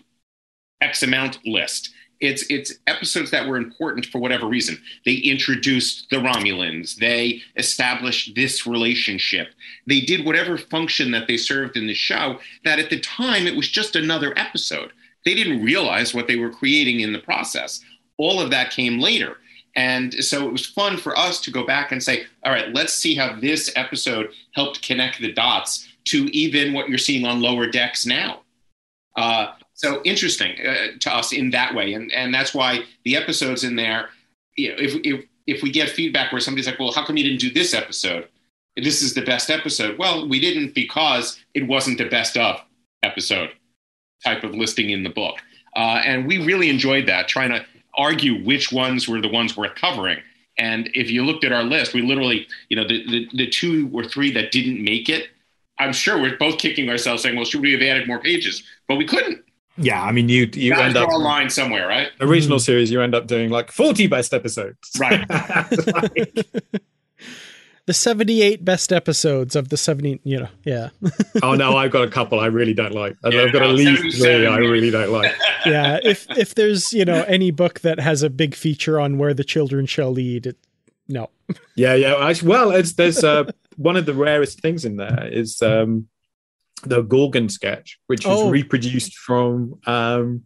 [0.82, 1.92] X amount list.
[2.22, 4.78] It's it's episodes that were important for whatever reason.
[5.06, 6.96] They introduced the Romulans.
[6.96, 9.50] They established this relationship.
[9.88, 12.40] They did whatever function that they served in the show.
[12.64, 14.92] That at the time it was just another episode.
[15.26, 17.82] They didn't realize what they were creating in the process.
[18.18, 19.38] All of that came later.
[19.76, 22.94] And so it was fun for us to go back and say, all right, let's
[22.94, 27.68] see how this episode helped connect the dots to even what you're seeing on lower
[27.68, 28.42] decks now.
[29.16, 33.64] Uh, so interesting uh, to us in that way, and and that's why the episodes
[33.64, 34.10] in there,
[34.56, 37.24] you know, if if if we get feedback where somebody's like, well, how come you
[37.24, 38.28] didn't do this episode?
[38.78, 39.98] This is the best episode.
[39.98, 42.62] Well, we didn't because it wasn't the best of
[43.04, 43.50] episode
[44.24, 45.40] type of listing in the book,
[45.76, 47.66] uh, and we really enjoyed that trying to
[47.98, 50.20] argue which ones were the ones worth covering.
[50.58, 53.90] And if you looked at our list, we literally, you know, the, the, the two
[53.94, 55.30] or three that didn't make it,
[55.80, 58.64] I'm sure we're both kicking ourselves saying, well, should we have added more pages?
[58.88, 59.44] But we couldn't.
[59.82, 62.10] Yeah, I mean, you you Gotta end up draw a line somewhere, right?
[62.22, 62.92] original series.
[62.92, 64.78] You end up doing like forty best episodes.
[65.00, 65.26] Right.
[67.88, 70.90] The 78 best episodes of the 70, you know, yeah.
[71.44, 73.18] oh no, I've got a couple I really don't like.
[73.24, 75.36] I've Yeah, got at no, least three I really don't like.
[75.66, 79.34] yeah, if if there's, you know, any book that has a big feature on where
[79.34, 80.58] the children shall lead, it,
[81.10, 81.32] no.
[81.76, 82.16] Yeah, yeah.
[82.24, 83.46] Actually, well, it's there's uh,
[83.78, 86.08] one of the rarest things in there is um,
[86.82, 88.50] the Gorgan sketch, which was Oh.
[88.50, 90.44] reproduced from um,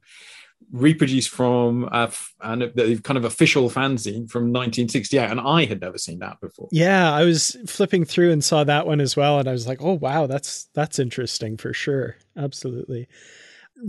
[0.72, 2.10] reproduced from uh,
[2.42, 6.68] and the kind of official fanzine from 1968, and I had never seen that before.
[6.72, 9.82] Yeah, I was flipping through and saw that one as well and I was like,
[9.82, 13.08] "Oh wow, that's that's interesting for sure." Absolutely.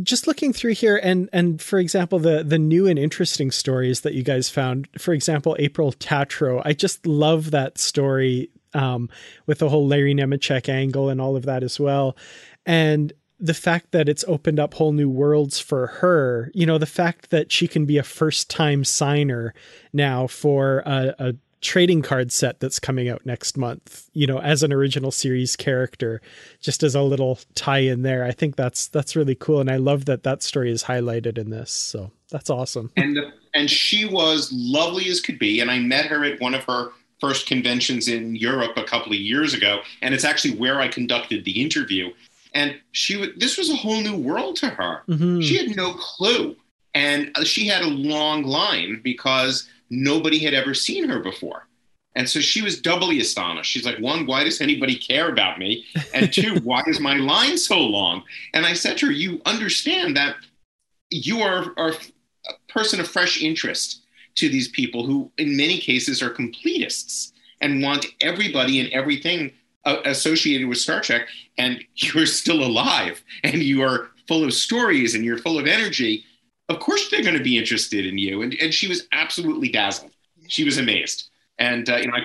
[0.03, 4.15] Just looking through here and and for example the the new and interesting stories that
[4.15, 4.89] you guys found.
[4.99, 6.61] For example, April Tatro.
[6.65, 9.09] I just love that story um
[9.47, 12.17] with the whole Larry Nemecek angle and all of that as well.
[12.65, 16.87] And the fact that it's opened up whole new worlds for her, you know, the
[16.87, 19.53] fact that she can be a first time signer
[19.93, 24.62] now for a, a trading card set that's coming out next month, you know, as
[24.62, 26.21] an original series character,
[26.61, 28.25] just as a little tie in there.
[28.25, 31.51] I think that's that's really cool, and I love that that story is highlighted in
[31.51, 31.71] this.
[31.71, 32.93] So that's awesome.
[32.97, 33.19] and
[33.55, 35.61] and she was lovely as could be.
[35.61, 36.91] And I met her at one of her
[37.27, 41.45] first conventions in Europe a couple of years ago, and it's actually where I conducted
[41.45, 42.12] the interview.
[42.55, 45.03] And she was this was a whole new world to her.
[45.09, 45.43] Mhm.
[45.43, 46.57] She had no clue,
[46.95, 51.67] and uh, she had a long line because nobody had ever seen her before.
[52.15, 53.71] And so she was doubly astonished.
[53.71, 55.85] She's like, one, why does anybody care about me?
[56.15, 58.23] And two, why is my line so long?
[58.55, 60.37] And I said to her, you understand that
[61.11, 64.06] you are, are a person of fresh interest
[64.37, 69.53] to these people who, in many cases, are completists and want everybody and everything
[69.85, 71.29] uh, associated with Star Trek.
[71.59, 76.25] And you're still alive and you are full of stories and you're full of energy.
[76.68, 78.42] Of course, they're going to be interested in you.
[78.42, 80.11] And, and she was absolutely dazzled.
[80.49, 81.29] She was amazed.
[81.59, 82.16] And uh, you know,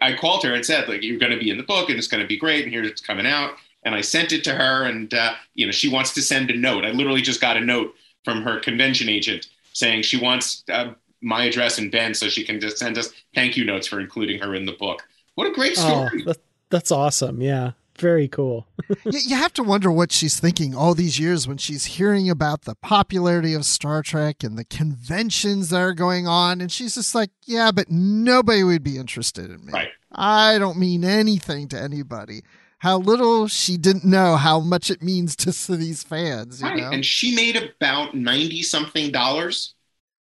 [0.00, 1.98] I, I called her and said, like, you're going to be in the book and
[1.98, 2.64] it's going to be great.
[2.64, 3.54] And here's it's coming out.
[3.84, 6.56] And I sent it to her, and uh, you know, she wants to send a
[6.56, 6.84] note.
[6.84, 7.92] I literally just got a note
[8.24, 10.92] from her convention agent saying she wants uh,
[11.22, 14.40] my address and Ben so she can just send us thank you notes for including
[14.40, 15.02] her in the book.
[15.34, 16.22] What a great Oh, story!
[16.24, 17.40] that, that's awesome.
[17.40, 18.66] Yeah, very cool.
[19.04, 22.62] you, you have to wonder what she's thinking all these years when she's hearing about
[22.62, 26.60] the popularity of Star Trek and the conventions that are going on.
[26.60, 29.72] And she's just like, yeah, but nobody would be interested in me.
[29.72, 29.88] Right.
[30.14, 32.42] I don't mean anything to anybody.
[32.78, 36.60] How little she didn't know how much it means to these fans.
[36.60, 36.76] You Right.
[36.78, 36.90] know?
[36.90, 39.74] And she made about ninety something dollars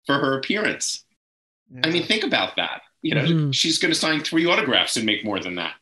[0.06, 1.04] for her appearance.
[1.84, 2.82] I mean, think about that.
[3.02, 3.54] You know, Mhm.
[3.54, 5.74] she's going to sign three autographs and make more than that.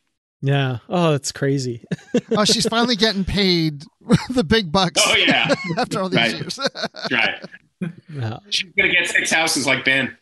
[0.42, 0.78] Yeah.
[0.88, 1.84] Oh, it's crazy.
[2.32, 3.84] oh, she's finally getting paid
[4.30, 6.34] the big bucks Oh yeah, after all these Right.
[6.40, 6.60] years.
[7.12, 7.44] right.
[8.14, 8.38] Yeah.
[8.50, 10.16] She's going to get six houses like Ben.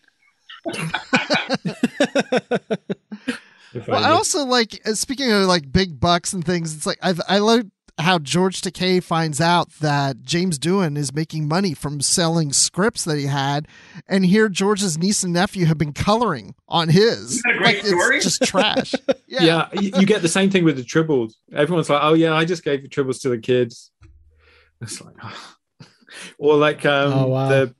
[3.87, 6.75] Well, I- I also like uh, speaking of like big bucks and things.
[6.75, 7.63] It's like I've I love
[7.99, 13.17] how George Takei finds out that James Doohan is making money from selling scripts that
[13.17, 13.67] he had,
[14.07, 17.37] and here George's niece and nephew have been coloring on his.
[17.37, 18.15] Isn't that a great like, story?
[18.17, 18.93] It's just trash.
[19.29, 19.67] Yeah.
[19.73, 21.33] yeah, you, you get the same thing with the tribbles.
[21.53, 23.91] Everyone's like, "Oh yeah, I just gave the tribbles to the kids."
[24.79, 25.15] It's like,
[26.37, 27.49] or like um, Oh, wow.
[27.49, 27.75] the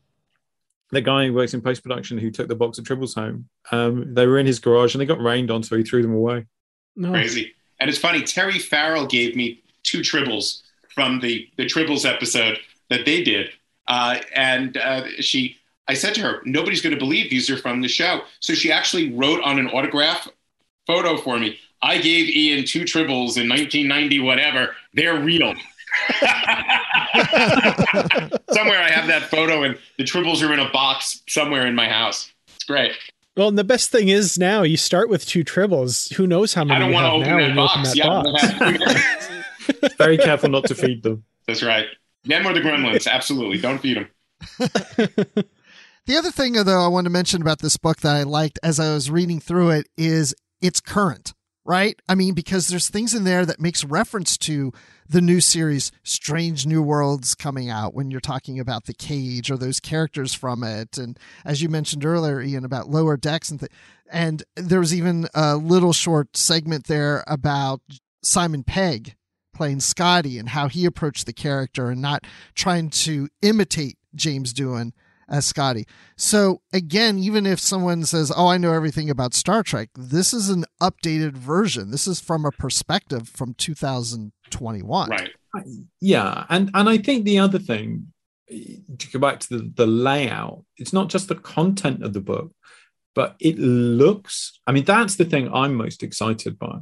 [0.91, 3.47] the guy who works in post production who took the box of tribbles home.
[3.71, 6.13] Um, they were in his garage and they got rained on, so he threw them
[6.13, 6.45] away.
[6.97, 7.11] No.
[7.11, 7.53] Crazy.
[7.79, 8.23] And it's funny.
[8.23, 10.61] Terry Farrell gave me two tribbles
[10.93, 12.59] from the the tribbles episode
[12.89, 13.49] that they did,
[13.87, 15.57] uh, and uh, she.
[15.89, 18.71] I said to her, "Nobody's going to believe these are from the show." So she
[18.71, 20.27] actually wrote on an autograph
[20.85, 21.59] photo for me.
[21.81, 24.75] I gave Ian two tribbles in 1990, whatever.
[24.93, 25.53] They're real.
[28.51, 31.87] somewhere I have that photo, and the tribbles are in a box somewhere in my
[31.87, 32.31] house.
[32.55, 32.93] It's great.
[33.35, 36.11] Well, and the best thing is now you start with two tribbles.
[36.15, 36.77] Who knows how many?
[36.77, 37.75] I don't want to open now that you box.
[37.77, 39.29] open yeah, that box.
[39.97, 41.23] Very careful not to feed them.
[41.45, 41.87] that's right.
[42.25, 43.07] Them or the gremlins.
[43.07, 44.07] Absolutely, don't feed them.
[46.07, 48.79] The other thing, though, I wanted to mention about this book that I liked as
[48.79, 51.33] I was reading through it is it's current,
[51.65, 52.01] right?
[52.07, 54.71] I mean, because there's things in there that makes reference to
[55.09, 59.57] the new series Strange New Worlds coming out when you're talking about the cage or
[59.57, 60.97] those characters from it.
[60.97, 63.71] And as you mentioned earlier, Ian, about lower decks and th-
[64.09, 67.81] and there was even a little short segment there about
[68.23, 69.17] Simon Pegg
[69.57, 74.91] playing Scotty and how he approached the character and not trying to imitate James Doohan
[75.29, 75.85] as Scotty.
[76.15, 80.49] So again, even if someone says, "Oh, I know everything about Star Trek," this is
[80.49, 81.91] an updated version.
[81.91, 85.09] This is from a perspective from 2021.
[85.09, 85.31] Right.
[85.99, 88.13] Yeah, and and I think the other thing
[88.47, 92.51] to go back to the, the layout, it's not just the content of the book,
[93.13, 94.59] but it looks.
[94.65, 96.79] I mean, that's the thing I'm most excited by,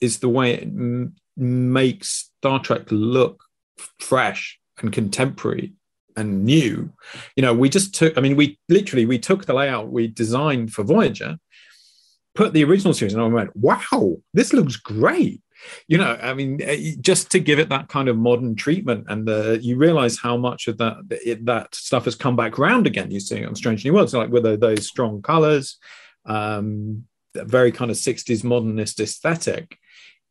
[0.00, 3.44] is the way it m- makes Star Trek look
[3.98, 5.72] fresh and contemporary
[6.16, 6.92] and new.
[7.36, 8.16] You know, we just took.
[8.16, 11.38] I mean, we literally we took the layout we designed for Voyager,
[12.34, 15.40] put the original series, and I went, "Wow, this looks great."
[15.88, 19.26] you know i mean eh, just to give it that kind of modern treatment and
[19.26, 23.10] the, you realize how much of that it, that stuff has come back around again
[23.10, 25.78] you see it on strange new worlds like with those strong colors
[26.26, 27.04] um
[27.34, 29.78] very kind of 60s modernist aesthetic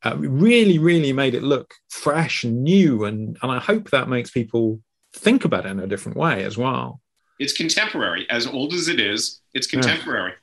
[0.04, 4.32] uh, really really made it look fresh and new and and i hope that makes
[4.32, 4.80] people
[5.16, 7.00] think about it in a different way as well
[7.40, 8.28] It's contemporary.
[8.30, 10.34] As old as it is, it's contemporary.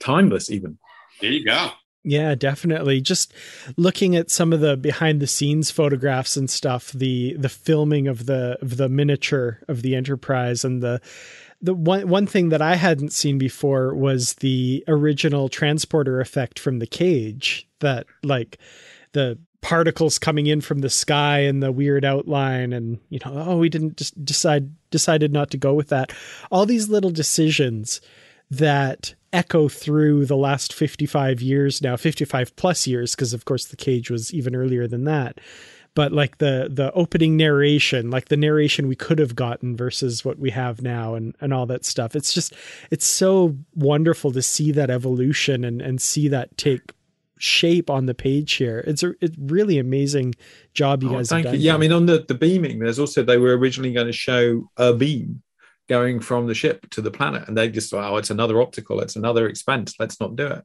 [0.00, 0.78] timeless even
[1.20, 1.70] There you go.
[2.08, 3.00] Yeah, definitely.
[3.00, 3.32] Just
[3.76, 8.26] looking at some of the behind the scenes photographs and stuff, the the filming of
[8.26, 11.00] the of the miniature of the Enterprise and the
[11.60, 16.78] the one one thing that I hadn't seen before was the original transporter effect from
[16.78, 18.58] the cage that like
[19.12, 23.56] the particles coming in from the sky and the weird outline and you know oh
[23.58, 26.12] we didn't just decide decided not to go with that.
[26.50, 28.00] All these little decisions
[28.50, 33.76] that echo through the last 55 years now 55 plus years because of course the
[33.76, 35.38] cage was even earlier than that
[35.96, 40.38] but like the the opening narration like the narration we could have gotten versus what
[40.38, 42.54] we have now and and all that stuff it's just
[42.92, 46.92] it's so wonderful to see that evolution and and see that take
[47.38, 50.32] shape on the page here it's a it's really amazing
[50.72, 51.60] job you Oh, guys thank have you.
[51.60, 54.70] Yeah, I mean, on the, the beaming, there's also they were originally going to show
[54.76, 55.42] a beam
[55.88, 59.00] going from the ship to the planet, and they just thought, oh, it's another optical,
[59.00, 60.64] it's another expense, let's not do it.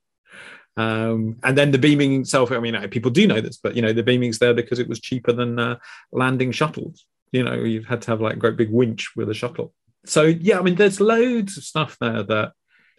[0.77, 3.93] Um, and then the beaming itself, I mean, people do know this, but you know,
[3.93, 5.77] the beaming's there because it was cheaper than uh,
[6.11, 7.05] landing shuttles.
[7.31, 9.73] You know, you had to have like a great big winch with a shuttle.
[10.05, 12.53] So yeah, I mean, there's loads of stuff there that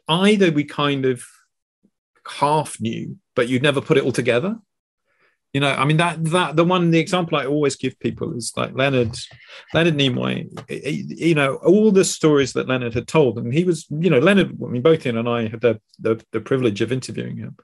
[0.08, 1.24] either we kind of
[2.28, 4.58] half knew, but you'd never put it all together.
[5.52, 8.52] You know, I mean that that the one the example I always give people is
[8.56, 9.14] like Leonard
[9.74, 10.48] Leonard Nimoy.
[10.70, 14.56] You know, all the stories that Leonard had told, and he was, you know, Leonard.
[14.64, 17.56] I mean, both Ian and I had the the, the privilege of interviewing him,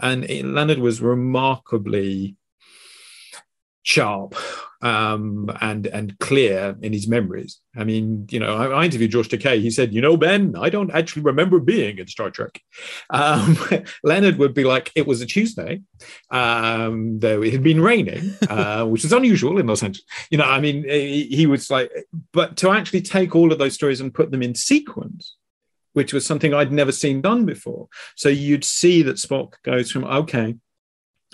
[0.00, 2.36] and it- Leonard was remarkably
[3.82, 4.34] sharp
[4.84, 7.58] um, and and clear in his memories.
[7.74, 9.60] I mean, you know, I, I interviewed George Takei.
[9.60, 12.60] He said, "You know, Ben, I don't actually remember being in Star Trek."
[13.08, 13.58] Um,
[14.04, 15.80] Leonard would be like, "It was a Tuesday,
[16.30, 20.44] um, though it had been raining, uh, which is unusual in Los Angeles." You know,
[20.44, 21.90] I mean, he, he was like,
[22.32, 25.36] but to actually take all of those stories and put them in sequence.
[25.94, 27.86] Which was something I'd never seen done before.
[28.16, 30.56] So you'd see that Spock goes from, okay,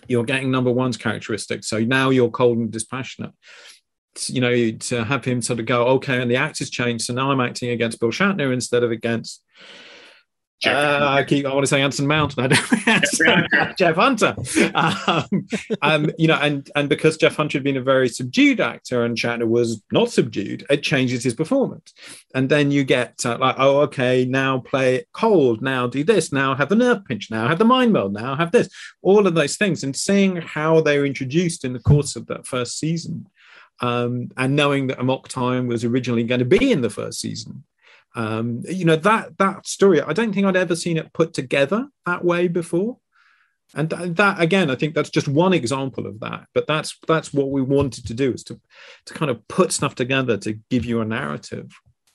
[0.08, 1.68] you're getting number one's characteristics.
[1.68, 3.32] So now you're cold and dispassionate.
[4.26, 7.04] You know, to have him sort of go, okay, and the act has changed.
[7.04, 9.42] So now I'm acting against Bill Shatner instead of against.
[10.60, 11.46] Jeff Uh, I keep.
[11.46, 12.36] I want to say Anson Mount.
[12.36, 12.52] but
[12.86, 13.78] I don't.
[13.78, 14.36] Jeff Hunter.
[14.74, 15.46] Um,
[15.80, 19.16] um, you know, and and because Jeff Hunter had been a very subdued actor and
[19.16, 21.94] Shatner was not subdued, it changes his performance.
[22.34, 25.62] And then you get uh, like, oh, okay, now play it cold.
[25.62, 26.30] Now do this.
[26.30, 27.30] Now have the nerve pinch.
[27.30, 28.12] Now have the mind meld.
[28.12, 28.68] Now have this.
[29.02, 32.46] All of those things, and seeing how they were introduced in the course of that
[32.46, 33.26] first season,
[33.80, 37.64] um, and knowing that Amok Time was originally going to be in the first season
[38.16, 41.86] um you know that that story i don't think i'd ever seen it put together
[42.06, 42.98] that way before
[43.74, 47.32] and th- that again i think that's just one example of that but that's that's
[47.32, 48.60] what we wanted to do is to
[49.06, 51.70] to kind of put stuff together to give you a narrative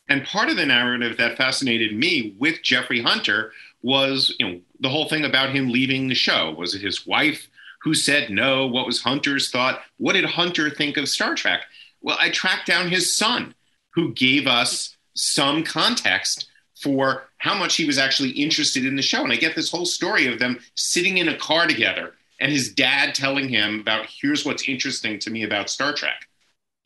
[0.08, 4.90] And part of the narrative that fascinated me with Jeffrey Hunter was, you know, the
[4.90, 6.54] whole thing about him leaving the show.
[6.58, 7.48] Was it his wife
[7.82, 8.68] who said no?
[8.68, 9.82] What was Hunter's thought?
[9.98, 11.62] What did Hunter think of Star Trek?
[12.02, 13.56] Well, I tracked down his son,
[13.96, 19.24] who gave us some context for how much he was actually interested in the show.
[19.24, 22.74] And I get this whole story of them sitting in a car together and his
[22.74, 26.28] dad telling him about here's what's interesting to me about Star Trek.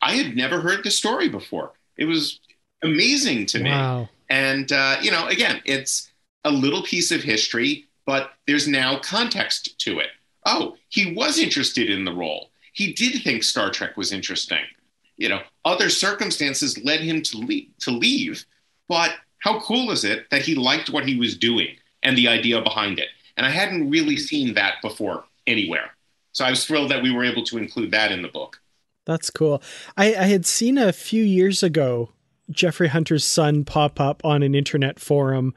[0.00, 1.72] I had never heard the story before.
[1.96, 2.40] It was
[2.82, 4.02] amazing to Wow.
[4.02, 4.08] me.
[4.30, 6.10] And, uh, you know, again, it's
[6.44, 10.10] a little piece of history, but there's now context to it.
[10.46, 12.50] Oh, he was interested in the role.
[12.72, 14.64] He did think Star Trek was interesting.
[15.20, 18.46] You know, other circumstances led him to leave, to leave,
[18.88, 22.62] but how cool is it that he liked what he was doing and the idea
[22.62, 23.08] behind it?
[23.36, 25.90] And I hadn't really seen that before anywhere.
[26.32, 28.62] So I was thrilled that we were able to include that in the book.
[29.04, 29.62] That's cool.
[29.94, 32.12] I, I had seen a few years ago
[32.50, 35.54] Jeffrey Hunter's son pop up on an internet forum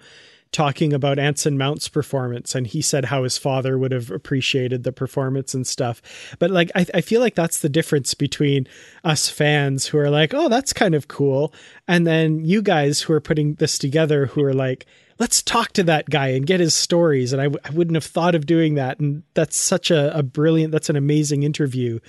[0.54, 4.94] talking about Anson Mount's performance, and he said how his father would have appreciated the
[4.94, 6.02] performance and stuff.
[6.40, 8.68] But like, I, I feel like that's the difference between
[9.04, 11.54] us fans who are like, "Oh, that's kind of cool,"
[11.88, 14.86] and then you guys who are putting this together who are like,
[15.20, 18.06] "Let's talk to that guy and get his stories." And I, w- I wouldn't have
[18.06, 22.00] thought of doing that, and that's such a, a brilliant, that's an amazing interview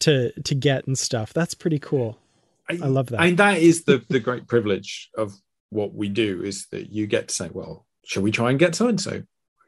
[0.00, 1.32] to to get and stuff.
[1.32, 2.18] That's pretty cool.
[2.68, 3.20] I love that.
[3.20, 5.34] And that is the the great privilege of
[5.70, 8.74] what we do is that you get to say, well, shall we try and get
[8.74, 9.22] so and so?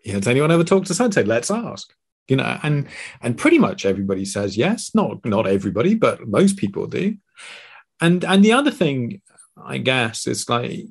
[0.05, 1.23] Has anyone ever talked to so and so?
[1.23, 1.93] Let's ask.
[2.29, 2.89] You know, and
[3.23, 4.95] and pretty much everybody says yes.
[4.95, 7.17] Not not everybody, but most people do.
[8.01, 9.23] And and the other thing,
[9.57, 10.87] I guess, is like,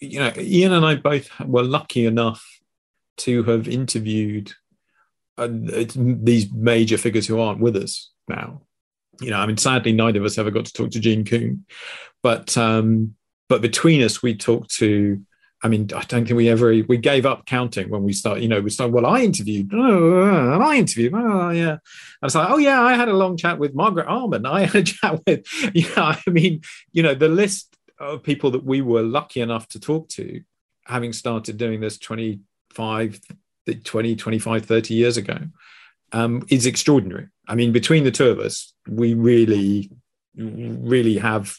[0.00, 2.44] you know, Ian and I both were lucky enough
[3.18, 4.52] to have interviewed
[5.38, 8.62] uh, these major figures who aren't with us now.
[9.20, 11.64] You know, I mean, sadly, neither of us ever got to talk to Gene Coon,
[12.22, 13.14] but um,
[13.48, 15.22] but between us, we talked to.
[15.62, 18.42] I mean, I don't think we ever we gave up counting when we started.
[18.42, 18.94] You know, we started.
[18.94, 19.70] Well, I interviewed.
[19.74, 21.12] Oh, and I interviewed.
[21.14, 21.70] Oh, yeah.
[21.70, 21.80] And
[22.22, 24.46] it's like, oh yeah, I had a long chat with Margaret Armen.
[24.46, 25.44] I had a chat with.
[25.96, 26.60] Know, I mean,
[26.92, 30.42] you know, the list of people that we were lucky enough to talk to,
[30.84, 33.20] having started doing this 25,
[33.82, 35.38] 20, 25, 30 years ago,
[36.12, 37.28] um, is extraordinary.
[37.48, 39.90] I mean, between the two of us, we really,
[40.36, 41.56] really have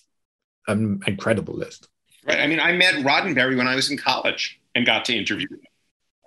[0.68, 1.89] an incredible list.
[2.26, 2.39] Right.
[2.39, 5.61] I mean, I met Roddenberry when I was in college and got to interview him.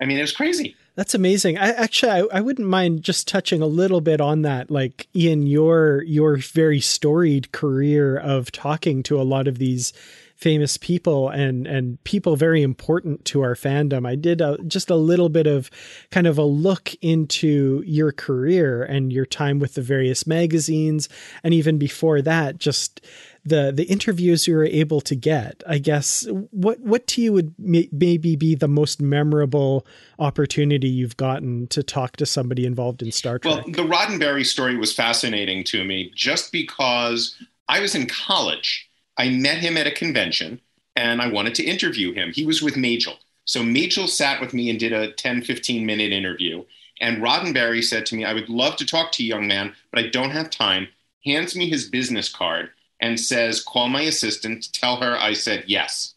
[0.01, 0.75] I mean, it was crazy.
[0.95, 1.57] That's amazing.
[1.57, 4.69] I actually I, I wouldn't mind just touching a little bit on that.
[4.69, 9.93] Like Ian, your your very storied career of talking to a lot of these
[10.35, 14.05] famous people and and people very important to our fandom.
[14.05, 15.71] I did a, just a little bit of
[16.11, 21.09] kind of a look into your career and your time with the various magazines,
[21.43, 23.01] and even before that, just
[23.45, 25.63] the the interviews you were able to get.
[25.67, 29.85] I guess what what to you would may, maybe be the most memorable
[30.19, 33.55] opportunity you've gotten to talk to somebody involved in Star Trek.
[33.55, 37.35] Well, the Roddenberry story was fascinating to me just because
[37.67, 38.89] I was in college.
[39.17, 40.59] I met him at a convention
[40.95, 42.31] and I wanted to interview him.
[42.33, 43.17] He was with Majel.
[43.45, 46.63] So Majel sat with me and did a 10, 15 minute interview.
[47.01, 50.03] And Roddenberry said to me, I would love to talk to you, young man, but
[50.03, 50.87] I don't have time.
[51.25, 52.69] Hands me his business card
[53.03, 56.15] and says, call my assistant, tell her I said yes.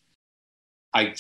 [0.94, 1.14] I,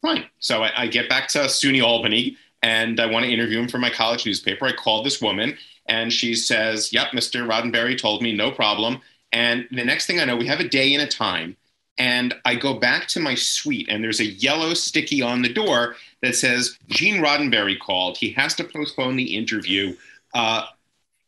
[0.00, 0.26] fine.
[0.38, 3.78] So I, I get back to SUNY Albany and I want to interview him for
[3.78, 4.66] my college newspaper.
[4.66, 7.48] I called this woman and she says, Yep, Mr.
[7.48, 9.00] Roddenberry told me, no problem.
[9.32, 11.56] And the next thing I know, we have a day and a time.
[11.98, 15.96] And I go back to my suite, and there's a yellow sticky on the door
[16.22, 18.16] that says, Gene Roddenberry called.
[18.16, 19.96] He has to postpone the interview.
[20.32, 20.66] Uh,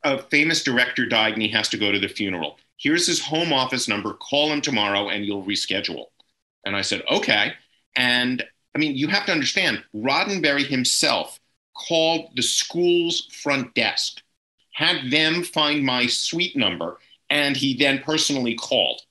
[0.04, 2.56] a famous director died, and he has to go to the funeral.
[2.80, 4.14] Here's his home office number.
[4.14, 6.06] Call him tomorrow, and you'll reschedule.
[6.64, 7.52] And I said, Okay.
[7.94, 8.42] And
[8.74, 11.38] I mean, you have to understand, Roddenberry himself
[11.76, 14.22] called the school's front desk,
[14.72, 19.02] had them find my suite number, and he then personally called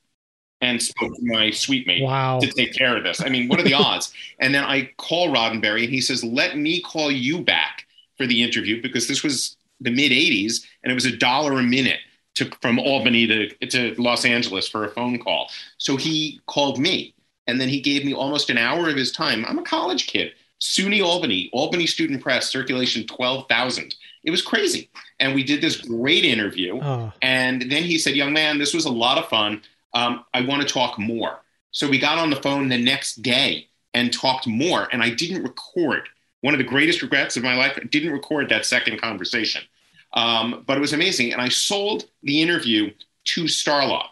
[0.60, 2.38] and spoke to my suite mate wow.
[2.40, 3.20] to take care of this.
[3.20, 4.12] I mean, what are the odds?
[4.40, 8.42] And then I call Roddenberry, and he says, "Let me call you back for the
[8.42, 12.00] interview because this was the mid '80s, and it was a dollar a minute
[12.40, 17.14] to from Albany to to Los Angeles for a phone call." So he called me,
[17.46, 19.44] and then he gave me almost an hour of his time.
[19.46, 20.32] I'm a college kid.
[20.60, 23.94] SUNY Albany, Albany Student Press, circulation 12,000.
[24.24, 24.90] It was crazy.
[25.18, 26.78] And we did this great interview.
[26.80, 27.12] Oh.
[27.22, 29.62] And then he said, Young man, this was a lot of fun.
[29.94, 31.40] Um, I want to talk more.
[31.72, 34.88] So we got on the phone the next day and talked more.
[34.92, 36.08] And I didn't record.
[36.42, 39.62] One of the greatest regrets of my life, I didn't record that second conversation.
[40.12, 41.32] Um, but it was amazing.
[41.32, 42.92] And I sold the interview
[43.26, 44.08] to Starlog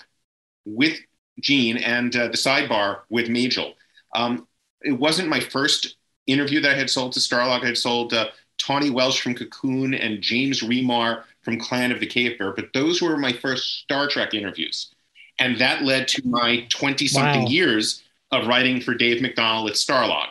[0.64, 0.98] with
[1.40, 3.74] Gene and uh, the sidebar with Majel.
[4.14, 4.46] Um,
[4.82, 5.96] it wasn't my first
[6.26, 7.62] interview that I had sold to Starlog.
[7.62, 8.28] I had sold uh,
[8.60, 13.00] Tahnee Welch from Cocoon and James Remar from Clan of the Cave Bear, but those
[13.00, 14.92] were my first Star Trek interviews.
[15.38, 17.48] And that led to my 20 something Wow.
[17.48, 20.30] years of writing for Dave McDonnell at Starlog.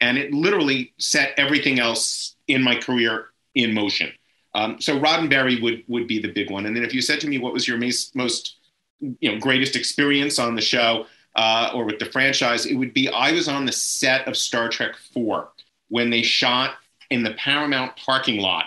[0.00, 4.12] And it literally set everything else in my career in motion.
[4.54, 6.66] Um, so Roddenberry would would be the big one.
[6.66, 8.56] And then if you said to me, what was your most,
[9.00, 13.08] you know greatest experience on the show uh, or with the franchise, it would be
[13.08, 15.50] I was on the set of Star Trek Four
[15.88, 16.74] when they shot
[17.10, 18.66] in the Paramount parking lot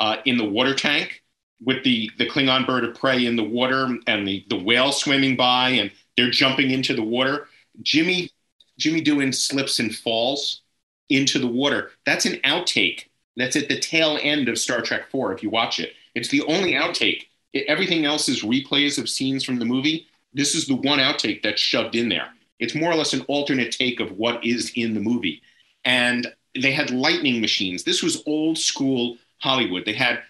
[0.00, 1.22] uh, in the water tank
[1.62, 5.36] with the the Klingon bird of prey in the water and the the whale swimming
[5.36, 7.48] by and they're jumping into the water.
[7.82, 8.30] Jimmy
[8.78, 10.62] Jimmy Doohan slips and falls
[11.08, 11.90] into the water.
[12.06, 13.06] That's an outtake.
[13.36, 15.92] That's at the tail end of Star Trek 4 if you watch it.
[16.14, 17.26] It's the only outtake.
[17.52, 20.06] It- everything else is replays of scenes from the movie.
[20.32, 22.28] This is the one outtake that's shoved in there.
[22.58, 25.42] It's more or less an alternate take of what is in the movie.
[25.84, 27.82] And they had lightning machines.
[27.84, 29.84] This was old school Hollywood.
[29.84, 30.22] They had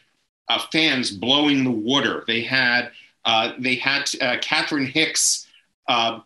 [0.48, 2.24] uh, fans blowing the water.
[2.26, 2.90] They had
[3.24, 5.46] uh, they had uh, Catherine Hicks.
[5.88, 6.20] Uh,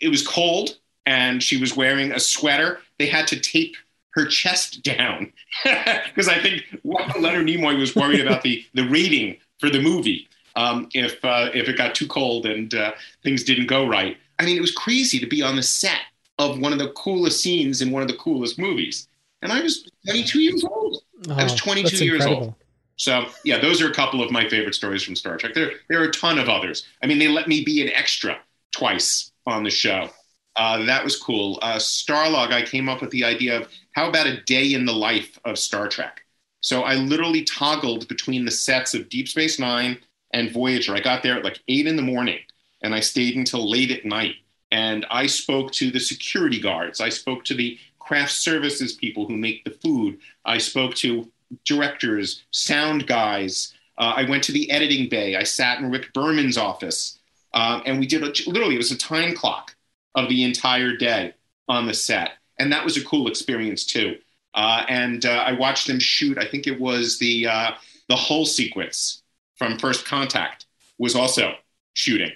[0.00, 2.80] it was cold, and she was wearing a sweater.
[2.98, 3.76] They had to tape
[4.14, 5.32] her chest down
[5.64, 10.88] because I think Leonard Nimoy was worried about the the rating for the movie um,
[10.94, 12.92] if uh, if it got too cold and uh,
[13.22, 14.16] things didn't go right.
[14.38, 16.00] I mean, it was crazy to be on the set
[16.38, 19.08] of one of the coolest scenes in one of the coolest movies,
[19.42, 21.02] and I was 22 years old.
[21.30, 22.42] I was Oh, 22 years incredible.
[22.46, 22.54] old.
[22.96, 25.54] So yeah, those are a couple of my favorite stories from Star Trek.
[25.54, 26.86] There, there are a ton of others.
[27.02, 28.38] I mean, they let me be an extra
[28.72, 30.10] twice on the show.
[30.56, 31.58] Uh, that was cool.
[31.62, 34.92] Uh, Starlog, I came up with the idea of how about a day in the
[34.92, 36.22] life of Star Trek.
[36.60, 39.98] So I literally toggled between the sets of Deep Space Nine
[40.32, 40.94] and Voyager.
[40.94, 42.40] I got there at like eight in the morning,
[42.82, 44.36] and I stayed until late at night.
[44.72, 47.00] And I spoke to the security guards.
[47.00, 50.18] I spoke to the craft services people who make the food.
[50.44, 51.30] I spoke to
[51.64, 53.74] directors, sound guys.
[53.96, 55.36] Uh, I went to the editing bay.
[55.36, 57.18] I sat in Rick Berman's office,
[57.52, 59.76] um, and we did a, literally it was a time clock
[60.16, 61.34] of the entire day
[61.68, 64.16] on the set, and that was a cool experience too.
[64.54, 66.38] Uh, and uh, I watched them shoot.
[66.38, 67.70] I think it was the uh,
[68.08, 69.22] the whole sequence
[69.56, 70.66] from First Contact
[70.98, 71.54] was also
[71.94, 72.32] shooting.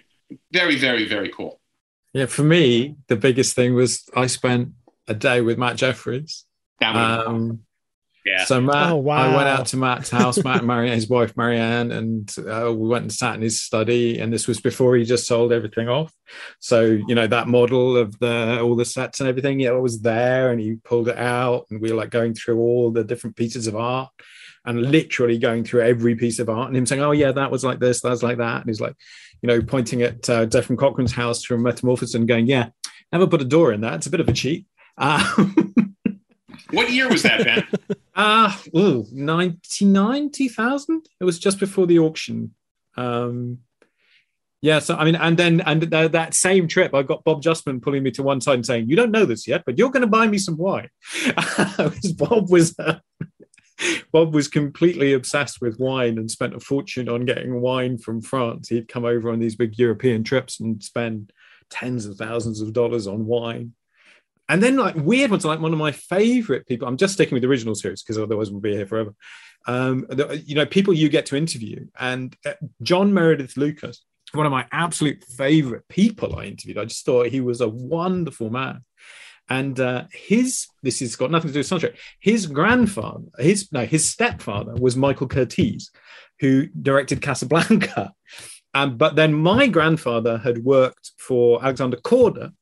[0.53, 1.61] Very, very, very cool.
[2.13, 4.71] Yeah, for me, the biggest thing was I spent
[5.07, 6.45] a day with Matt Jefferies.
[6.81, 7.61] That Um,
[8.29, 8.45] yeah.
[8.45, 9.17] So Matt, Oh, wow.
[9.17, 12.89] I went out to Matt's house, Matt and Marianne, his wife Marianne, and uh, we
[12.89, 14.19] went and sat in his study.
[14.19, 16.13] And this was before he just sold everything off.
[16.61, 20.01] So you know that model of the all the sets and everything, yeah, it was
[20.03, 23.37] there, and he pulled it out, and we were like going through all the different
[23.37, 24.11] pieces of art,
[24.65, 27.65] and literally going through every piece of art, and him saying, "Oh yeah, that was
[27.65, 28.95] like this, that was like that," and he's like,
[29.43, 32.71] you know, pointing at uh, Declan Cochrane's house from Metamorphosis and going, "Yeah,
[33.13, 33.95] never put a door in that.
[33.95, 34.67] It's a bit of a cheat."
[34.99, 35.95] Um,
[36.73, 37.98] what year was that, Ben?
[38.21, 41.09] Ah, ooh, 99, 2000?
[41.21, 42.53] It was just before the auction.
[42.97, 43.59] Um,
[44.61, 47.81] yeah, so I mean, and then and th- that same trip, I got Bob Justman
[47.81, 50.01] pulling me to one side and saying, "You don't know this yet, but you're going
[50.01, 50.89] to buy me some wine."
[52.17, 52.99] Bob was uh,
[54.11, 58.69] Bob was completely obsessed with wine and spent a fortune on getting wine from France.
[58.69, 61.33] He'd come over on these big European trips and spend
[61.71, 63.75] tens of thousands of dollars on wine.
[64.49, 66.89] And then like weird ones, like one of my favorite people.
[66.89, 69.15] I'm just sticking with the original series because otherwise we'll be here forever.
[69.67, 74.47] Um, the, you know, people you get to interview, and uh, John Meredyth Lucas, one
[74.47, 76.79] of my absolute favorite people I interviewed.
[76.79, 78.85] I just thought he was a wonderful man.
[79.51, 81.97] And uh, his this has got nothing to do with Trek.
[82.21, 85.91] His grandfather, his no, his stepfather was Michael Curtiz,
[86.41, 88.13] who directed Casablanca.
[88.75, 92.53] Um, but then my grandfather had worked for Alexander Korda,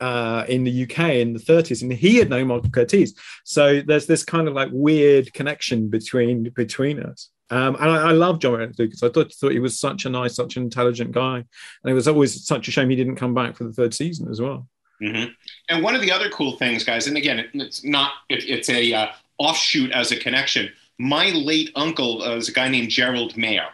[0.00, 3.16] uh, in the UK in the 30s, and he had known Michael Curtiz.
[3.44, 7.30] So there's this kind of like weird connection between between us.
[7.50, 9.02] Um, and I, I love John Meredyth Lucas.
[9.02, 12.08] I thought, thought he was such a nice, such an intelligent guy, and it was
[12.08, 14.68] always such a shame he didn't come back for the third season as well.
[15.02, 15.30] Mm-hmm.
[15.68, 18.68] And one of the other cool things, guys, and again, it, it's not, it, it's
[18.68, 19.06] a uh,
[19.38, 20.70] offshoot as a connection.
[20.98, 23.68] My late uncle uh, was a guy named Gerald Mayer.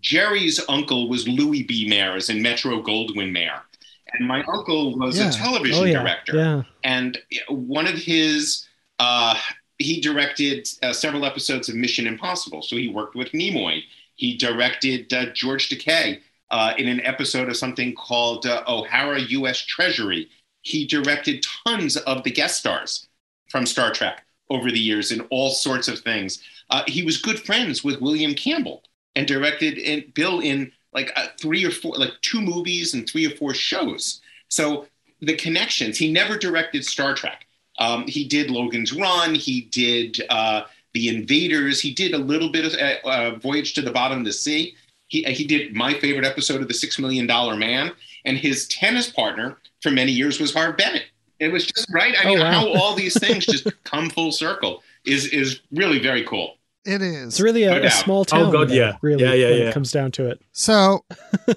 [0.00, 1.86] Jerry's uncle was Louis B.
[1.88, 3.60] Mayer, as in Metro Goldwyn Mayer.
[4.14, 5.28] And my uncle was Yeah.
[5.30, 6.36] a television Oh yeah, director.
[6.36, 6.62] yeah.
[6.84, 8.66] And one of his,
[8.98, 9.38] uh,
[9.78, 12.62] he directed uh, several episodes of Mission Impossible.
[12.62, 13.82] So he worked with Nimoy.
[14.16, 19.58] He directed uh, George Takei uh, in an episode of something called uh, O'Hara U.S.
[19.64, 20.28] Treasury.
[20.62, 23.08] He directed tons of the guest stars
[23.48, 26.42] from Star Trek over the years in all sorts of things.
[26.68, 28.82] Uh, he was good friends with William Campbell
[29.16, 33.26] and directed in, Bill in like uh, three or four, like two movies and three
[33.26, 34.20] or four shows.
[34.48, 34.86] So
[35.20, 35.98] the connections.
[35.98, 37.46] He never directed Star Trek.
[37.78, 39.34] Um, he did Logan's Run.
[39.34, 40.62] He did uh,
[40.94, 41.80] The Invaders.
[41.80, 44.74] He did a little bit of uh, uh, Voyage to the Bottom of the Sea.
[45.08, 47.92] He, he did my favorite episode of The Six Million Dollar Man.
[48.24, 51.04] and his tennis partner for many years was Harve Bennett.
[51.38, 52.14] It was just right.
[52.18, 52.50] I Oh, mean, wow.
[52.52, 56.56] how all these things just come full circle is is really very cool.
[56.84, 57.40] It It's is.
[57.40, 58.42] really No a, a small town.
[58.46, 58.96] Oh, God, there, yeah.
[59.02, 59.68] Really, Yeah, yeah, when yeah.
[59.68, 60.40] it comes down to it.
[60.52, 61.04] So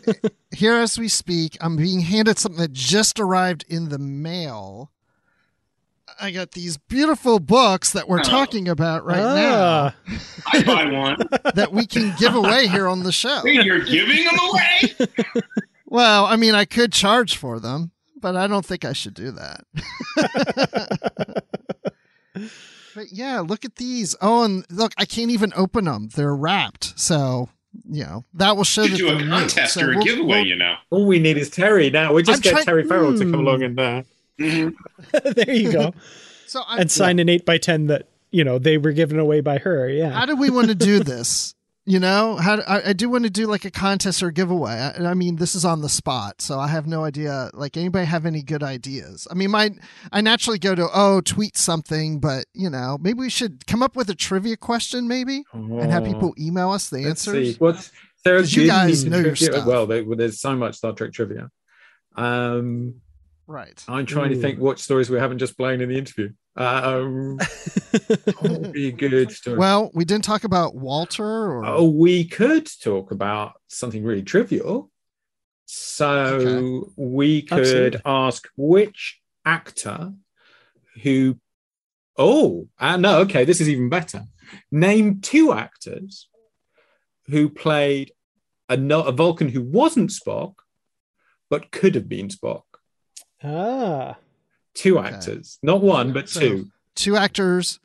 [0.55, 4.91] here as we speak, I'm being handed something that just arrived in the mail.
[6.21, 8.23] I got these beautiful books that we're Oh.
[8.23, 9.95] talking about right ah,
[10.53, 11.17] I buy one.
[11.19, 13.41] now that we can give away here on the show.
[13.45, 15.41] Hey, You're giving them away.
[15.85, 19.29] Well, I mean, I could charge for them, but I don't think I should do
[19.31, 19.63] that.
[22.95, 24.15] But yeah, look at these.
[24.21, 26.09] Oh, and look, I can't even open them.
[26.15, 26.97] They're wrapped.
[26.99, 27.49] So,
[27.89, 30.27] you know, that will show You that do a contest So or a we'll- giveaway,
[30.39, 30.75] we'll- you know.
[30.89, 32.13] All we need is Terry now.
[32.13, 33.39] We just I'm get try- Terry Farrell to come Hmm.
[33.39, 34.03] along and uh,
[34.39, 34.73] Mhm.
[35.35, 35.93] there you go.
[36.45, 39.41] So I, And sign an eight by ten that you know they were given away
[39.41, 39.89] by her.
[39.89, 40.11] Yeah.
[40.11, 41.55] how do we want to do this?
[41.85, 44.71] You know, how I, I do want to do like a contest or a giveaway.
[44.71, 47.49] I, I mean, this is on the spot, so I have no idea.
[47.53, 49.27] Like, anybody have any good ideas?
[49.29, 49.71] I mean, my
[50.11, 53.97] I naturally go to oh, tweet something, but you know, maybe we should come up
[53.97, 56.99] with a trivia question, maybe, and have people email us the.
[56.99, 57.53] Let's answers.
[57.53, 57.59] see.
[57.59, 57.91] What's
[58.23, 58.37] there?
[58.39, 59.65] 'Cause you guys know your stuff.
[59.65, 61.49] Well, there, well, there's so much Star Trek trivia.
[62.15, 62.95] Um,
[63.45, 63.83] Right.
[63.89, 64.35] I'm trying Ooh.
[64.35, 66.29] to think what stories we haven't just blown in the interview.
[66.55, 67.39] Um,
[68.71, 69.57] be a good story?
[69.57, 74.91] Well, we didn't talk about Walter or Oh, we could talk about something really trivial.
[75.65, 76.05] So
[76.41, 76.91] Okay.
[76.95, 78.01] we could Absolutely.
[78.05, 80.13] ask which actor
[81.01, 81.37] who.
[82.15, 84.25] Oh, uh, no, okay, this is even better.
[84.71, 86.29] Name two actors
[87.27, 88.11] who played
[88.69, 90.53] a, no- a Vulcan who wasn't Spock,
[91.49, 92.63] but could have been Spock.
[93.43, 94.17] ah.
[94.75, 95.07] Two Okay.
[95.09, 96.67] actors, not one, but So, two.
[96.95, 97.79] two actors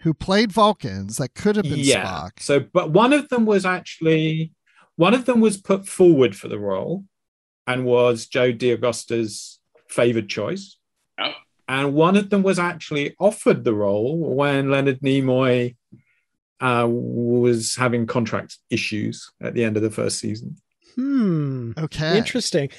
[0.00, 2.04] who played Vulcans that could have been yeah.
[2.04, 2.40] Spock.
[2.40, 4.52] So, but one of them was actually
[4.96, 7.04] one of them was put forward for the role
[7.66, 10.76] and was Joe D'Agosta's favored choice.
[11.18, 11.32] Oh.
[11.68, 15.76] And one of them was actually offered the role when Leonard Nimoy
[16.60, 20.56] uh, was having contract issues at the end of the first season.
[20.96, 21.72] Hmm.
[21.78, 22.18] Okay.
[22.18, 22.70] Interesting.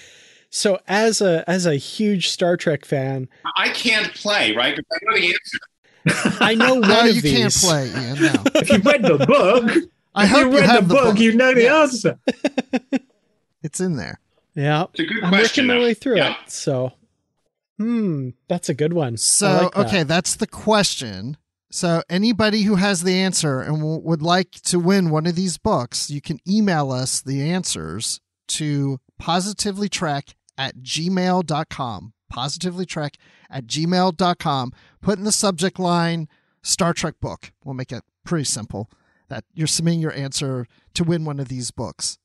[0.54, 4.78] So as a as a huge Star Trek fan, I can't play, right.
[4.78, 6.38] I know the answer.
[6.43, 7.32] I know one No, of you these.
[7.38, 8.22] can't play, Ian.
[8.22, 8.43] No.
[8.56, 9.72] If you read the book,
[10.14, 12.20] I if hope you you read have the book, you know the Yeah, answer.
[13.64, 14.20] It's in there.
[14.56, 14.86] Yeah.
[14.93, 15.68] It's a good I'm question.
[15.68, 16.32] working my way through Yeah.
[16.43, 16.52] it.
[16.52, 16.91] So,
[17.78, 19.16] hmm, that's a good one.
[19.18, 19.88] So, like that.
[19.88, 21.38] okay, that's the question.
[21.72, 25.58] So, anybody who has the answer and w- would like to win one of these
[25.58, 32.14] books, you can email us the answers to positivelytrek at gmail.com.
[32.30, 33.16] Positively Positivelytrek
[33.49, 34.74] at gmail.com.
[35.01, 36.30] Put in the subject line
[36.62, 37.51] Star Trek book.
[37.66, 38.89] We'll make it pretty simple
[39.28, 42.20] that you're submitting your answer to win one of these books.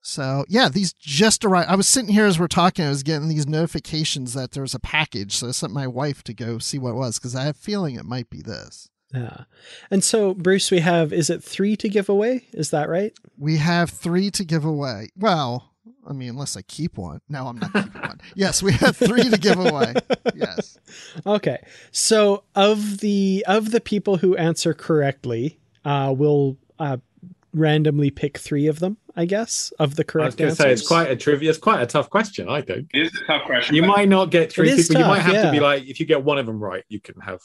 [0.00, 1.68] So yeah, these just arrived.
[1.68, 2.86] I was sitting here as we're talking.
[2.86, 5.36] I was getting these notifications that there was a package.
[5.36, 7.58] So I sent my wife to go see what it was because I have a
[7.58, 8.88] feeling it might be this.
[9.12, 9.44] Yeah.
[9.90, 12.46] And so, Bruce, we have, is it three to give away?
[12.52, 13.12] Is that right?
[13.36, 15.08] We have three to give away.
[15.16, 15.69] Well,
[16.10, 17.20] I mean, unless I keep one.
[17.28, 18.20] No, I'm not keeping one.
[18.34, 19.94] Yes, we have three to give away.
[20.34, 20.76] Yes.
[21.24, 21.58] Okay.
[21.92, 26.96] So of the of the people who answer correctly, uh, we'll uh,
[27.54, 30.58] randomly pick three of them, I guess, of the I was correct going to answers.
[30.58, 31.48] say it's quite a trivia.
[31.50, 32.90] It's quite a tough question, I think.
[32.92, 33.76] It is a tough question.
[33.76, 35.02] You might not get three It is people.
[35.02, 36.98] you might tough, have to be like, if you get one of them right, you
[37.00, 37.40] can have.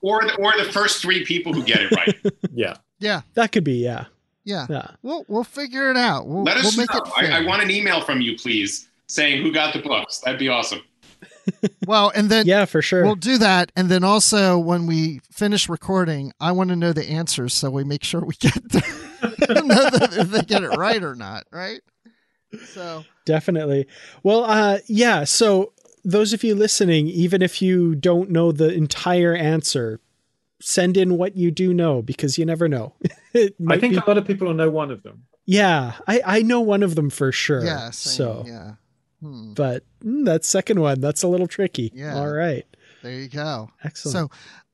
[0.00, 2.16] or the, or the first three people who get it right.
[2.52, 2.74] Yeah.
[2.98, 3.20] Yeah.
[3.34, 4.06] that could be, yeah.
[4.46, 4.66] Yeah.
[4.70, 4.92] Yeah.
[5.02, 6.26] We'll we'll figure it out.
[6.26, 7.00] We'll, Let us we'll make know.
[7.00, 7.32] it.
[7.32, 10.20] I, I want an email from you, please, saying who got the books.
[10.20, 10.80] That'd be awesome.
[11.86, 13.04] well, and then Yeah, for sure.
[13.04, 17.04] We'll do that, and then also when we finish recording, I want to know the
[17.04, 21.02] answers so we make sure we get the, know that if they get it right
[21.02, 21.44] or not.
[21.50, 21.80] Right?
[22.66, 23.86] So Definitely.
[24.22, 25.24] Well, uh, yeah.
[25.24, 25.72] So
[26.04, 30.00] those of you listening, even if you don't know the entire answer,
[30.60, 32.94] send in what you do know because you never know.
[33.32, 35.24] it I think be- a lot of people will know one of them.
[35.44, 37.64] yeah, I, I know one of them for sure.
[37.64, 38.72] yeah, same, so, yeah.
[39.20, 41.90] Hmm, but mm, that second one, that's a little tricky.
[41.94, 42.16] Yeah.
[42.16, 42.64] All right.
[43.02, 43.70] there you go.
[43.84, 44.30] Excellent.
[44.30, 44.30] So,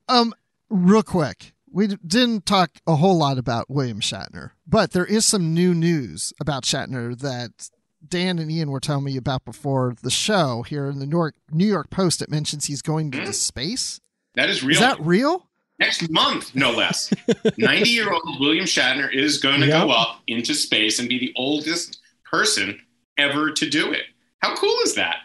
[0.08, 0.34] um,
[0.68, 5.24] real quick, we d- didn't talk a whole lot about William Shatner, but there is
[5.26, 7.70] some new news about Shatner that
[8.06, 11.36] Dan and Ian were telling me about before the show here in the New York
[11.52, 12.20] New York Post.
[12.20, 14.00] It mentions he's going to space.
[14.34, 14.74] That is real.
[14.74, 15.48] Is that real?
[15.82, 17.12] Next month, no less.
[17.58, 19.82] 90 year old William Shatner is going to Yep.
[19.86, 22.80] go up into space and be the oldest person
[23.18, 24.04] ever to do it.
[24.40, 25.16] How cool is that?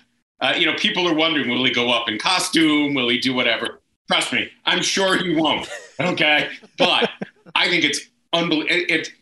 [0.41, 2.93] Uh, you know, people are wondering will he go up in costume?
[2.95, 3.82] Will he do whatever?
[4.12, 5.70] Trust me, I'm sure he won't.
[5.99, 6.49] Okay.
[6.78, 7.10] But
[7.55, 7.99] I think it's
[8.32, 8.72] unbelievable.
[8.76, 9.14] It, it,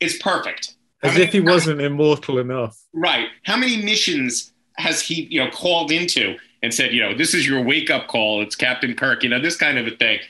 [0.00, 0.76] it's perfect.
[1.02, 2.78] As if he wasn't immortal enough.
[2.94, 3.28] Right.
[3.44, 7.46] How many missions has he, you know, called into and said, you know, this is
[7.46, 8.40] your wake up call.
[8.40, 10.20] It's Captain Kirk, you know, this kind of a thing.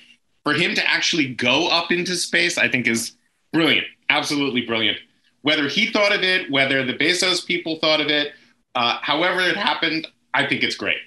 [0.50, 3.12] For him to actually go up into space, I think is
[3.52, 3.86] brilliant.
[4.08, 4.98] Absolutely brilliant.
[5.42, 8.32] Whether he thought of it, whether the Bezos people thought of it,
[8.74, 10.98] uh, however it happened, I think it's great.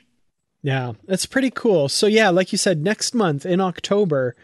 [0.62, 1.90] Yeah, it's pretty cool.
[1.90, 4.38] So yeah, like you said, next month in October,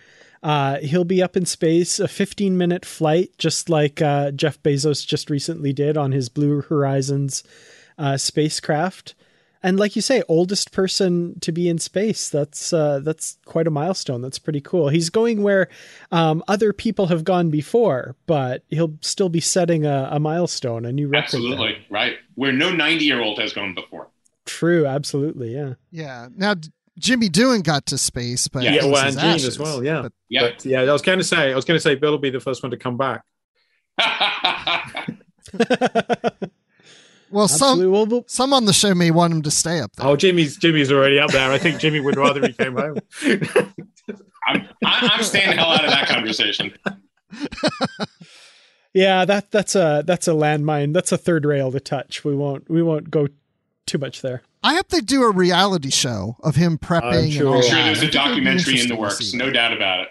[0.44, 5.08] uh, he'll be up in space, a 15 minute flight, just like uh, Jeff Bezos
[5.08, 7.42] just recently did on his Blue Horizons
[7.98, 9.16] uh, spacecraft.
[9.62, 12.30] And like you say, oldest person to be in space.
[12.30, 14.22] That's uh, that's quite a milestone.
[14.22, 14.88] That's pretty cool.
[14.88, 15.68] He's going where
[16.12, 20.92] um, other people have gone before, but he'll still be setting a, a milestone, a
[20.94, 21.24] new record.
[21.24, 21.82] Absolutely there.
[21.90, 24.08] right, where no 90 year old has gone before.
[24.46, 25.74] True, absolutely, yeah.
[25.92, 26.30] Yeah.
[26.36, 26.56] Now
[26.98, 30.04] Jimmy Doohan got to space, but yeah, well, and Gene ashes, as well, yeah.
[30.04, 30.82] But, yeah, but, yeah.
[30.82, 32.64] I was going to say, I was going to say, Bill will be the first
[32.64, 33.24] one to come back.
[37.32, 40.08] well, some some on the show may want him to stay up there.
[40.08, 41.52] Oh, Jimmy's Jimmy's already up there.
[41.52, 42.98] I think Jimmy would rather he came home.
[44.48, 46.74] I'm, I'm staying the hell out of that conversation.
[48.94, 50.94] yeah, that that's a that's a landmine.
[50.94, 52.24] That's a third rail to touch.
[52.24, 53.28] We won't we won't go
[53.86, 54.42] too much there.
[54.64, 57.26] I hope they do a reality show of him prepping.
[57.26, 59.34] I'm sure, I'm sure there's a documentary in the works.
[59.34, 60.10] No doubt about it.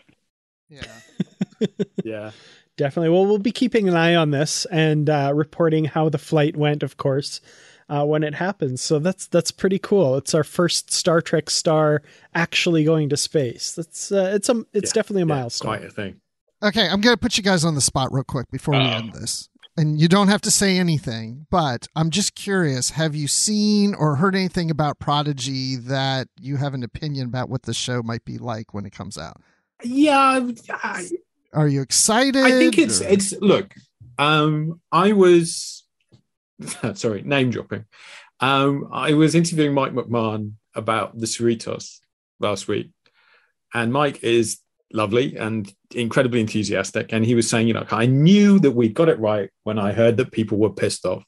[0.68, 1.68] Yeah.
[2.04, 2.30] yeah.
[2.78, 3.10] Definitely.
[3.10, 6.82] Well, we'll be keeping an eye on this and uh, reporting how the flight went,
[6.82, 7.40] of course,
[7.88, 8.80] uh, when it happens.
[8.80, 10.16] So that's that's pretty cool.
[10.16, 12.02] It's our first Star Trek star
[12.34, 13.74] actually going to space.
[13.74, 15.76] That's uh, it's a it's yeah, definitely a yeah, milestone.
[15.76, 16.20] Quite a thing.
[16.62, 19.50] Okay, I'm gonna put you guys on the spot real quick before we end this
[19.78, 24.16] and you don't have to say anything, but I'm just curious have you seen or
[24.16, 28.38] heard anything about Prodigy that you have an opinion about what the show might be
[28.38, 29.40] like when it comes out?
[29.84, 30.50] Yeah.
[30.70, 31.08] I,
[31.52, 32.36] Are you excited?
[32.36, 33.08] I think it's, or?
[33.08, 33.74] it's, look,
[34.18, 35.84] um, I was,
[36.94, 37.84] sorry, name dropping.
[38.40, 41.98] Um, I was interviewing Mike McMahan about the Cerritos
[42.38, 42.90] last week,
[43.74, 44.58] and Mike is
[44.92, 47.12] lovely and incredibly enthusiastic.
[47.12, 49.92] And he was saying, you know, I knew that we got it right when I
[49.92, 51.24] heard that people were pissed off.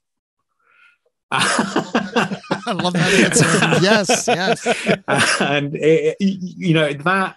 [1.32, 3.84] I love that answer.
[3.84, 5.00] yes, yes.
[5.40, 7.36] And it, you know that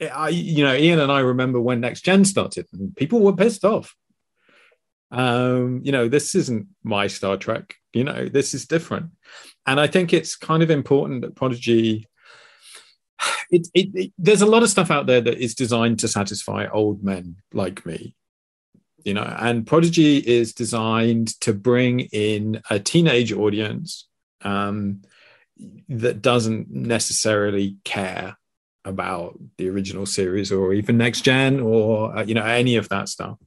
[0.00, 3.64] I, you know, Ian and I remember when Next Gen started, and people were pissed
[3.64, 3.94] off.
[5.10, 7.74] Um, you know, this isn't my Star Trek.
[7.92, 9.10] You know, this is different,
[9.66, 12.06] and I think it's kind of important that Prodigy
[13.50, 16.66] it, it, it, there's a lot of stuff out there that is designed to satisfy
[16.66, 18.16] old men like me
[19.04, 24.08] you know and prodigy is designed to bring in a teenage audience
[24.42, 25.02] um,
[25.88, 28.36] that doesn't necessarily care
[28.84, 33.08] about the original series or even next gen or uh, you know any of that
[33.08, 33.38] stuff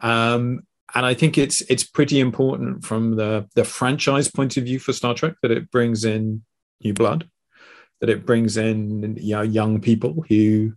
[0.00, 0.60] um,
[0.94, 4.92] and i think it's it's pretty important from the the franchise point of view for
[4.92, 6.42] star trek that it brings in
[6.82, 7.28] new blood
[8.02, 10.74] that it brings in you know, young people who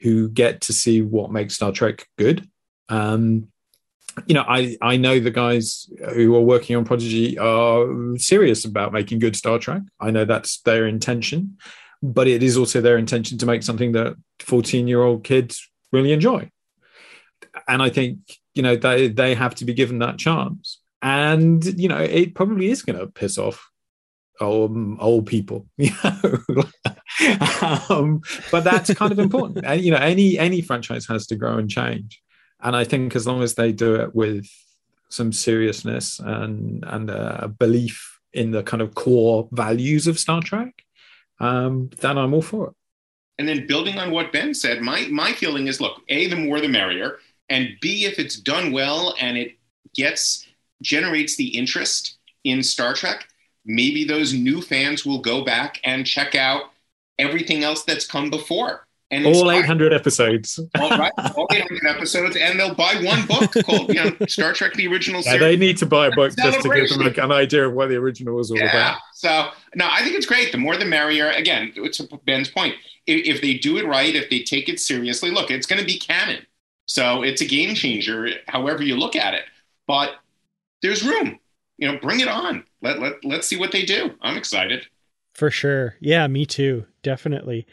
[0.00, 2.48] who get to see what makes Star Trek good.
[2.90, 3.48] Um,
[4.26, 7.86] you know, I I know the guys who are working on Prodigy are
[8.18, 9.82] serious about making good Star Trek.
[9.98, 11.56] I know that's their intention,
[12.02, 16.12] but it is also their intention to make something that 14 year old kids really
[16.12, 16.50] enjoy.
[17.68, 18.18] And I think
[18.54, 20.80] you know they they have to be given that chance.
[21.02, 23.70] And you know, it probably is going to piss off
[24.40, 26.64] old, old people, you know.
[27.88, 28.20] um,
[28.50, 29.64] but that's kind of important.
[29.64, 32.22] And, you know, any any franchise has to grow and change,
[32.60, 34.46] and I think as long as they do it with
[35.08, 40.84] some seriousness and and a belief in the kind of core values of Star Trek,
[41.40, 42.74] um, then I'm all for it.
[43.38, 46.60] And then building on what Ben said, my my feeling is, look, a the more
[46.60, 47.18] the merrier,
[47.48, 49.56] and b if it's done well and it
[49.94, 50.46] gets
[50.82, 53.26] generates the interest in Star Trek,
[53.64, 56.64] maybe those new fans will go back and check out
[57.18, 58.86] everything else that's come before.
[59.12, 60.60] And all 800 episodes.
[60.78, 64.74] all right, all 800 episodes, and they'll buy one book called you know, Star Trek:
[64.74, 67.66] The Original yeah, They need to buy a book just to give them an idea
[67.66, 68.70] of what the original was all yeah.
[68.70, 69.00] about.
[69.20, 70.50] So, no, I think it's great.
[70.50, 71.30] The more, the merrier.
[71.30, 72.74] Again, to Ben's point,
[73.06, 75.86] if, if they do it right, if they take it seriously, look, it's going to
[75.86, 76.46] be canon.
[76.86, 79.44] So it's a game changer, however you look at it.
[79.86, 80.14] But
[80.80, 81.38] there's room.
[81.76, 84.14] You know, bring it on let, let let's see what they do.
[84.22, 84.86] I'm excited.
[85.34, 85.96] For sure.
[86.00, 86.86] Yeah, me too.
[87.02, 87.66] Definitely.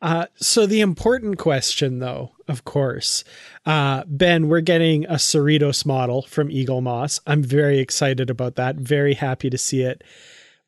[0.00, 3.22] Uh, so the important question, though, of course,
[3.66, 7.20] uh, Ben, we're getting a Cerritos model from Eaglemoss.
[7.26, 8.76] I'm very excited about that.
[8.76, 10.02] Very happy to see it.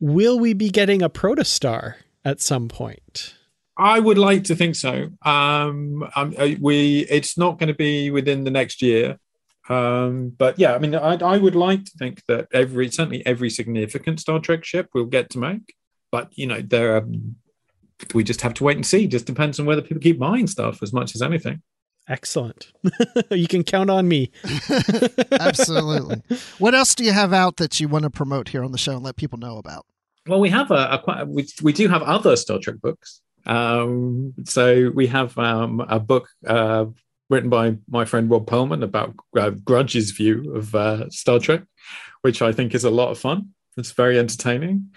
[0.00, 3.34] Will we be getting a protostar at some point?
[3.76, 5.10] I would like to think so.
[5.22, 9.18] Um, um, uh, we it's not going to be within the next year.
[9.68, 13.50] Um, but yeah, I mean, I, I would like to think that every certainly every
[13.50, 15.74] significant Star Trek ship we'll get to make,
[16.12, 17.06] but you know, there are
[18.12, 19.06] we just have to wait and see.
[19.06, 21.62] Just depends on whether people keep buying stuff as much as anything.
[22.08, 22.72] Excellent.
[23.30, 24.30] you can count on me.
[25.32, 26.22] Absolutely.
[26.58, 28.92] What else do you have out that you want to promote here on the show
[28.92, 29.86] and let people know about?
[30.26, 33.20] Well, we have a, a we, we do have other Star Trek books.
[33.46, 36.86] Um, so we have um, a book uh,
[37.30, 41.62] written by my friend Robb Pearlman about uh, Grudge's view of uh, Star Trek,
[42.22, 43.50] which I think is a lot of fun.
[43.76, 44.90] It's very entertaining.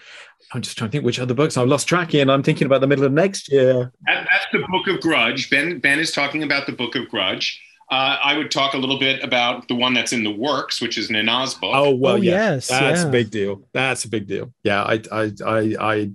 [0.52, 2.30] I'm just trying to think which other books I've lost track in.
[2.30, 3.92] I'm thinking about the middle of next year.
[4.06, 5.50] that's the Book of Grudge.
[5.50, 7.60] Ben Ben is talking about the Book of Grudge.
[7.90, 10.98] Uh, I would talk a little bit about the one that's in the works, which
[10.98, 11.72] is Nana's book.
[11.74, 12.54] Oh well, oh, yeah.
[12.54, 13.08] yes, that's yeah.
[13.08, 13.62] a big deal.
[13.72, 14.52] That's a big deal.
[14.62, 16.10] Yeah, I I I, I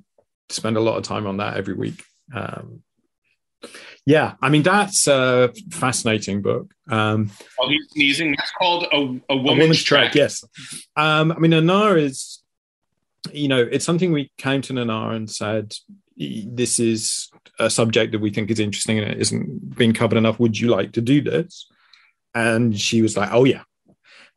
[0.49, 2.03] spend a lot of time on that every week.
[2.33, 2.83] Um,
[4.05, 6.73] yeah, I mean that's a fascinating book.
[6.89, 10.11] Um, While he's sneezing, that's called a, a woman's, a woman's track.
[10.11, 10.15] track.
[10.15, 10.43] Yes,
[10.95, 12.42] um, I mean Nana is,
[13.31, 15.73] you know, it's something we came to Nana and said,
[16.17, 20.39] this is a subject that we think is interesting and it isn't being covered enough.
[20.39, 21.67] Would you like to do this?
[22.35, 23.63] And she was like, oh yeah.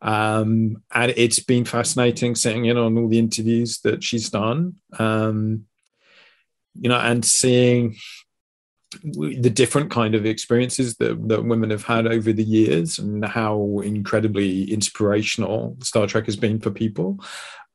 [0.03, 4.77] Um, and it's been fascinating sitting in on all the interviews that she's done.
[4.99, 5.65] Um,
[6.75, 7.97] you know, and seeing
[9.03, 13.81] the different kind of experiences that, that women have had over the years and how
[13.83, 17.19] incredibly inspirational Star Trek has been for people.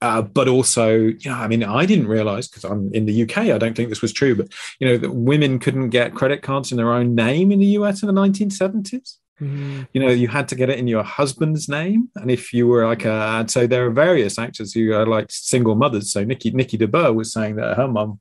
[0.02, 3.38] Uh, but also, you know, I mean, I didn't realize because I'm in the UK,
[3.38, 6.72] I don't think this was true, but, you know, that women couldn't get credit cards
[6.72, 9.18] in their own name in the US in the 1970s.
[9.41, 9.84] Mm-hmm.
[9.93, 12.86] You know, you had to get it in your husband's name, and if you were
[12.86, 16.12] like a, so there are various actors who are like single mothers.
[16.12, 18.20] So Nikki Nikki de Boer was saying that her mum,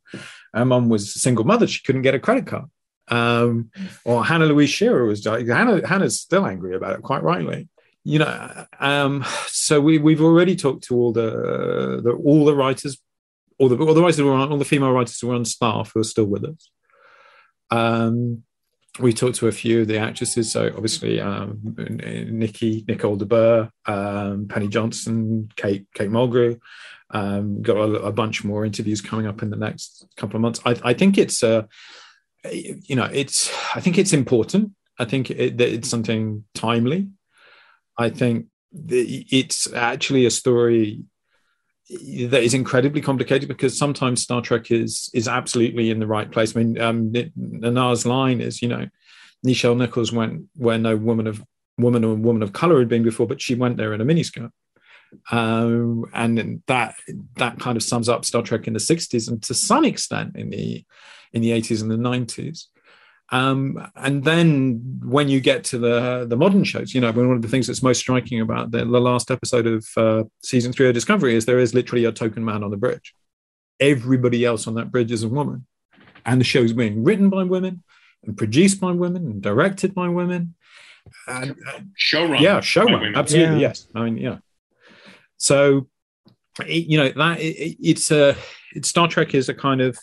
[0.55, 2.71] her mum was a single mother; she couldn't get a credit card.
[3.09, 3.71] Um,
[4.05, 5.87] or Hannah Louise Shearer was Hannah.
[5.87, 7.69] Hannah's still angry about it, quite rightly.
[8.03, 12.99] You know, um, so we we've already talked to all the, the all the writers,
[13.59, 15.93] all the all the writers were on, all the female writers who were on staff
[15.93, 16.71] who are still with us.
[17.71, 18.43] Um,
[18.99, 20.51] we talked to a few of the actresses.
[20.51, 26.61] So obviously, um, Nikki, Nicole de Boer, um, Penny Johnson, Kate, Kate Mulgrew.
[27.13, 30.61] Um, got a, a, bunch more interviews coming up in the next couple of months.
[30.65, 31.63] I, I think it's, uh,
[32.49, 33.53] you know, it's.
[33.75, 34.73] I think it's important.
[34.97, 37.09] I think it, it's something timely.
[38.01, 41.03] I think it's actually a story
[41.91, 46.57] that is incredibly complicated because sometimes Star Trek is is absolutely in the right place.
[46.57, 48.87] I mean, um, Nana's line is, you know,
[49.47, 51.45] Nichelle Nichols went where no woman of
[51.77, 54.51] woman or woman of color had been before, but she went there in a miniskirt.
[55.31, 56.95] Um, and that
[57.37, 60.49] that kind of sums up Star Trek in the '60s and to some extent in
[60.49, 60.85] the
[61.35, 62.65] in the '80s and the '90s.
[63.33, 67.43] Um, and then when you get to the the modern shows, you know, one of
[67.43, 70.95] the things that's most striking about the, the last episode of uh, season three of
[70.95, 73.15] Discovery is there is literally a token man on the bridge.
[73.79, 75.67] Everybody else on that bridge is a woman,
[76.27, 77.85] and the show is being written by women
[78.25, 80.55] and produced by women and directed by women.
[81.27, 83.69] And, uh, showrun, yeah, showrun, absolutely, yeah.
[83.69, 83.87] yes.
[83.95, 84.39] I mean, yeah.
[85.37, 85.89] So,
[86.67, 88.37] it, you know that it, it's a
[88.75, 89.97] it, Star Trek is a kind of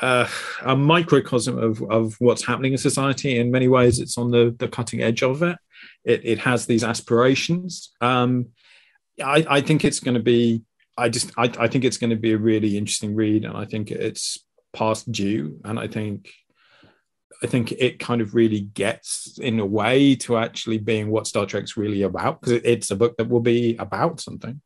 [0.00, 0.28] uh,
[0.62, 3.38] a microcosm of, of what's happening in society.
[3.38, 5.56] In many ways, it's on the, the cutting edge of it.
[6.04, 7.92] It, it has these aspirations.
[8.00, 8.48] Um,
[9.22, 10.62] I, I think it's going to be.
[10.96, 13.64] I just I, I think it's going to be a really interesting read, and I
[13.64, 14.38] think it's
[14.72, 15.60] past due.
[15.64, 16.30] And I think
[17.42, 21.46] I think it kind of really gets in a way to actually being what Star
[21.46, 24.60] Trek's really about because it's a book that will be about something.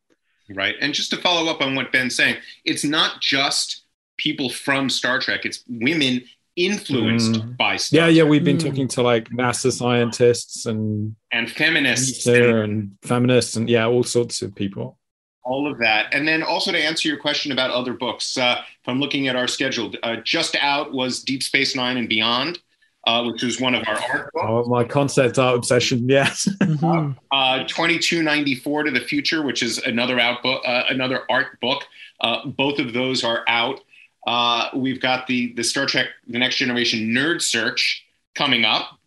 [0.49, 3.86] Right, and just to follow up on what Ben's saying, it's not just
[4.16, 5.44] people from Star Trek.
[5.44, 6.22] It's women
[6.56, 7.56] influenced mm.
[7.56, 8.14] by Star Trek.
[8.14, 8.28] Yeah, yeah.
[8.28, 8.64] We've been mm.
[8.64, 14.42] talking to like NASA scientists and and feminists and, and feminists and yeah, all sorts
[14.42, 14.98] of people.
[15.44, 18.88] All of that, and then also to answer your question about other books, uh, if
[18.88, 22.58] I'm looking at our schedule, uh, just out was Deep Space Nine and Beyond.
[23.06, 24.44] Uh, which is one of our art books.
[24.48, 26.48] Oh, my concept art obsession, yes.
[26.60, 27.12] mm-hmm.
[27.30, 31.84] uh, 2294 to the Future, which is another out book, uh, another art book.
[32.20, 33.80] Uh, both of those are out.
[34.27, 38.05] Uh, we've got the the Star Trek: The Next Generation Nerd Search
[38.35, 38.99] coming up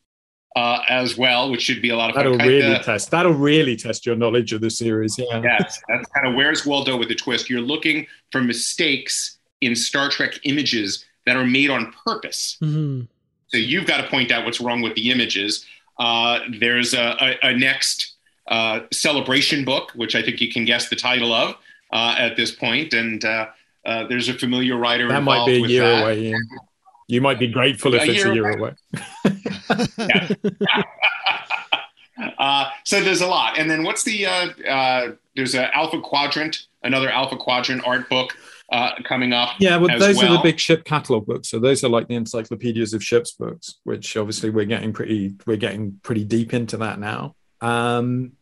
[0.56, 2.48] uh, as well, which should be a lot of that'll fun.
[2.48, 3.12] really kinda, test.
[3.12, 5.18] That'll really test your knowledge of the series.
[5.18, 7.50] Yeah, yes, that's kind of where's Waldo with a twist.
[7.50, 12.58] You're looking for mistakes in Star Trek images that are made on purpose.
[12.62, 13.02] Mm-hmm.
[13.48, 15.66] So you've got to point out what's wrong with the images.
[15.98, 18.16] Uh, there's a, a, a next
[18.48, 21.56] uh, celebration book, which I think you can guess the title of
[21.92, 23.24] uh, at this point, and
[23.86, 25.08] uh, there's a familiar writer.
[25.08, 26.04] That might be a year that.
[26.04, 26.22] away.
[26.28, 26.42] Ian.
[27.08, 28.76] You might be grateful if a it's year a year away.
[29.24, 30.28] away.
[32.38, 33.58] Uh, so there's a lot.
[33.58, 38.36] And then what's the uh, uh, there's an Alpha Quadrant, another Alpha Quadrant art book
[38.72, 39.52] uh, coming up.
[39.60, 41.50] Yeah, well, those are the big ship catalog books.
[41.50, 45.58] So those are like the encyclopedias of ships books, which obviously we're getting pretty we're
[45.58, 47.36] getting pretty deep into that now.
[47.62, 48.34] Um,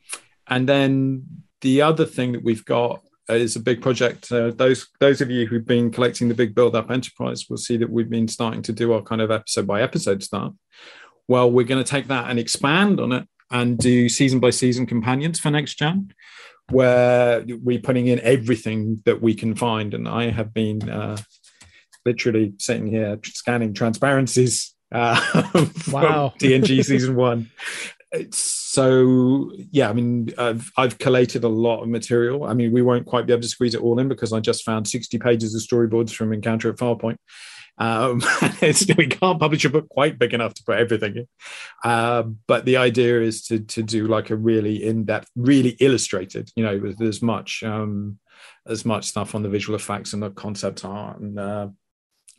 [0.48, 4.32] and then the other thing that we've got is a big project.
[4.32, 7.78] Uh, those those of you who've been collecting the Big Build Up Enterprise will see
[7.78, 10.54] that we've been starting to do our kind of episode by episode stuff.
[11.28, 14.86] Well, we're going to take that and expand on it and do season by season
[14.86, 16.14] companions for next gen,
[16.70, 19.94] where we're putting in everything that we can find.
[19.94, 21.18] And I have been uh,
[22.06, 25.20] literally sitting here scanning transparencies uh,
[25.92, 26.34] Wow.
[26.40, 27.50] TNG season one.
[28.12, 32.46] It's so yeah, I mean, I've I've collated a lot of material.
[32.46, 34.64] I mean, we won't quite be able to squeeze it all in because I just
[34.64, 37.18] found 60 pages of storyboards from Encounter at Farpoint.
[37.80, 38.24] Um,
[38.98, 41.28] we can't publish a book quite big enough to put everything in.
[41.84, 46.64] Uh, but the idea is to to do like a really in-depth, really illustrated, you
[46.64, 48.20] know, with as much um,
[48.66, 51.68] as much stuff on the visual effects and the concept art and uh,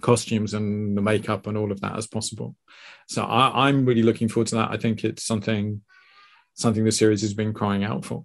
[0.00, 2.54] costumes and the makeup and all of that as possible.
[3.08, 4.70] So I, I'm really looking forward to that.
[4.70, 5.82] I think it's something
[6.54, 8.24] something the series has been crying out for.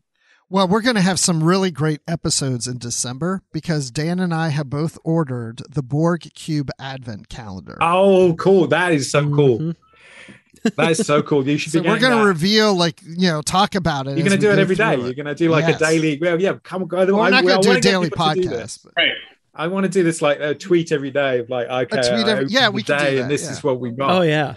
[0.49, 4.49] Well, we're going to have some really great episodes in December because Dan and I
[4.49, 7.77] have both ordered the Borg Cube Advent Calendar.
[7.81, 8.67] Oh, cool!
[8.67, 9.59] That is so cool.
[9.59, 9.75] Mhm.
[10.77, 11.45] That is so cool.
[11.47, 11.89] You should so be.
[11.89, 14.11] we're going to reveal, like, you know, talk about it.
[14.17, 14.95] You're going to do it every day.
[14.95, 15.81] through You're going to do like Yes.
[15.81, 16.17] a daily.
[16.21, 16.85] Well, yeah, come.
[16.87, 18.83] Go, Well, we're not going to do a daily people do podcast.
[18.85, 19.11] but- Right.
[19.55, 22.47] I want to do this like a tweet every day of like, okay, tweet every-
[22.47, 23.51] yeah, we can do day that, and this yeah.
[23.51, 24.09] is what we got.
[24.11, 24.55] Oh yeah.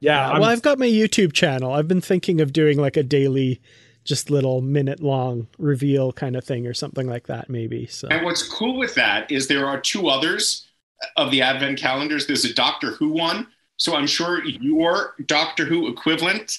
[0.00, 0.30] yeah.
[0.30, 1.72] I'm- well, I've got my YouTube channel.
[1.72, 3.60] I've been thinking of doing like a daily,
[4.04, 7.86] just little minute long reveal kind of thing or something like that, maybe.
[7.86, 10.68] So And what's cool with that is there are two others
[11.16, 12.26] of the Advent calendars.
[12.26, 13.48] There's a Doctor Who one.
[13.76, 16.58] So I'm sure your Doctor Who equivalent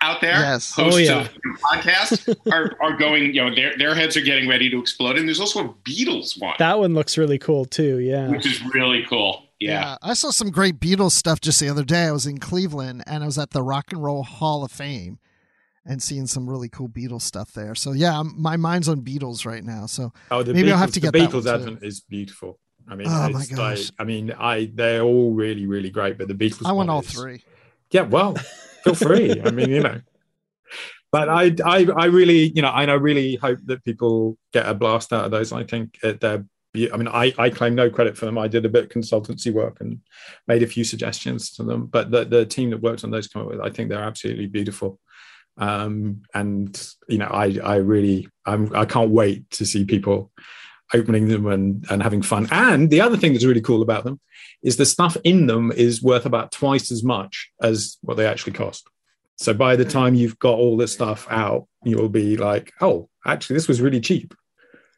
[0.00, 0.72] out there, Yes.
[0.74, 1.20] hosts Oh, yeah.
[1.22, 4.78] of the podcast, are, are going, you know, their, their heads are getting ready to
[4.78, 5.16] explode.
[5.16, 7.98] And there's also a Beatles one, that one looks really cool too.
[8.00, 8.28] Yeah.
[8.28, 9.42] which is really cool.
[9.60, 9.96] Yeah.
[10.02, 12.04] I saw some great Beatles stuff just the other day.
[12.04, 15.18] I was in Cleveland and I was at the Rock and Roll Hall of Fame
[15.86, 17.74] and seeing some really cool Beatles stuff there.
[17.74, 19.86] So yeah, I'm- my mind's on Beatles right now.
[19.86, 21.50] So Oh, the Maybe Beatles, I'll have to the get that Beatles one, too.
[21.50, 22.58] Advent is beautiful.
[22.86, 23.78] I mean, Oh, my gosh.
[23.78, 26.66] like, I mean, I they're all really, really great, but the Beatles.
[26.66, 27.42] I want all is- three.
[27.90, 28.36] Yeah, well,
[28.84, 29.40] feel free.
[29.42, 30.00] I mean, you know.
[31.10, 34.74] But I, I, I really, you know, and I really hope that people get a
[34.74, 35.52] blast out of those.
[35.52, 36.44] I think they're.
[36.92, 38.36] I mean, I, I claim no credit for them.
[38.36, 40.00] I did a bit of consultancy work and
[40.48, 41.86] made a few suggestions to them.
[41.86, 44.48] But the, the team that worked on those come up with, I think they're absolutely
[44.48, 44.98] beautiful.
[45.56, 46.74] Um, and
[47.08, 50.32] you know, I, I really, I'm, I can't wait to see people
[50.94, 52.48] opening them and, and having fun.
[52.50, 54.20] And the other thing that's really cool about them
[54.62, 58.52] is the stuff in them is worth about twice as much as what they actually
[58.52, 58.88] cost.
[59.36, 63.54] So by the time you've got all this stuff out, you'll be like, oh, actually,
[63.54, 64.32] this was really cheap.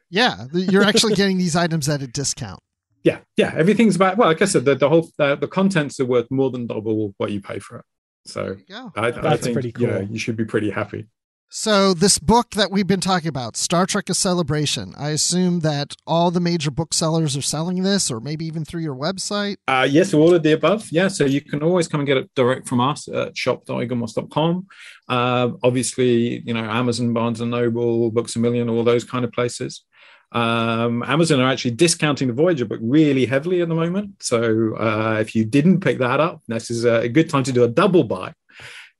[0.09, 2.61] Yeah, you're actually getting these items at a discount.
[3.03, 4.17] Yeah, yeah, everything's about.
[4.17, 7.13] Well, like I said, the, the whole uh, the contents are worth more than double
[7.17, 7.85] what you pay for it.
[8.25, 8.91] So There you go.
[8.95, 10.07] I, I That's think pretty you know cool.
[10.07, 11.07] you should be pretty happy.
[11.49, 14.93] So this book that we've been talking about, Star Trek: A Celebration.
[14.97, 18.95] I assume that all the major booksellers are selling this, or maybe even through your
[18.95, 19.55] website.
[19.65, 20.91] Uh, yes, all of the above.
[20.91, 24.67] Yeah, so you can always come and get it direct from us at shop.eaglemoss.com.
[25.07, 29.31] Uh, obviously, you know, Amazon, Barnes and Noble, Books a Million, all those kind of
[29.31, 29.85] places.
[30.33, 34.21] Um, Amazon are actually discounting the Voyager book really heavily at the moment.
[34.21, 37.63] So uh, if you didn't pick that up, this is a good time to do
[37.63, 38.33] a double buy.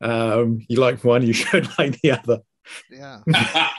[0.02, 2.42] Um, you like one, you should like the other.
[2.90, 3.22] Yeah.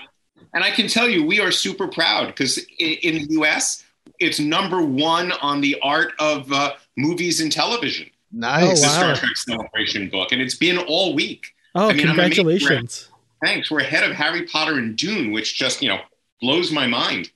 [0.54, 3.84] and I can tell you, we are super proud because in, in the US,
[4.18, 8.08] it's number one on the art of uh, movies and television.
[8.32, 8.80] Nice.
[8.80, 8.92] The wow.
[8.92, 11.46] Star Trek Celebration book, and it's been all week.
[11.74, 13.08] Oh, I mean, I'm amazed congratulations.
[13.44, 13.70] Thanks.
[13.70, 16.00] We're ahead of Harry Potter and Dune, which just you know
[16.40, 17.30] blows my mind.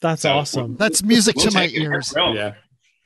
[0.00, 0.76] That's So, awesome.
[0.76, 1.80] That's music We'll to my take it.
[1.86, 2.12] We're ears.
[2.16, 2.54] Yeah.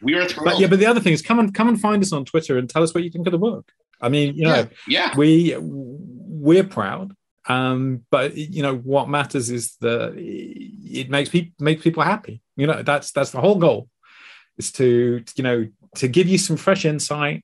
[0.03, 0.45] We are thrilled.
[0.47, 2.57] But yeah, but the other thing is come and come and find us on Twitter
[2.57, 3.73] and tell us what you think of the book.
[4.01, 5.11] I mean, you know, Yeah.
[5.11, 5.17] yeah.
[5.17, 7.15] we we're proud
[7.49, 12.67] um but you know what matters is the it makes people makes people happy you
[12.67, 13.89] know that's that's the whole goal
[14.59, 15.67] is to you know
[15.97, 17.43] to give you some fresh insight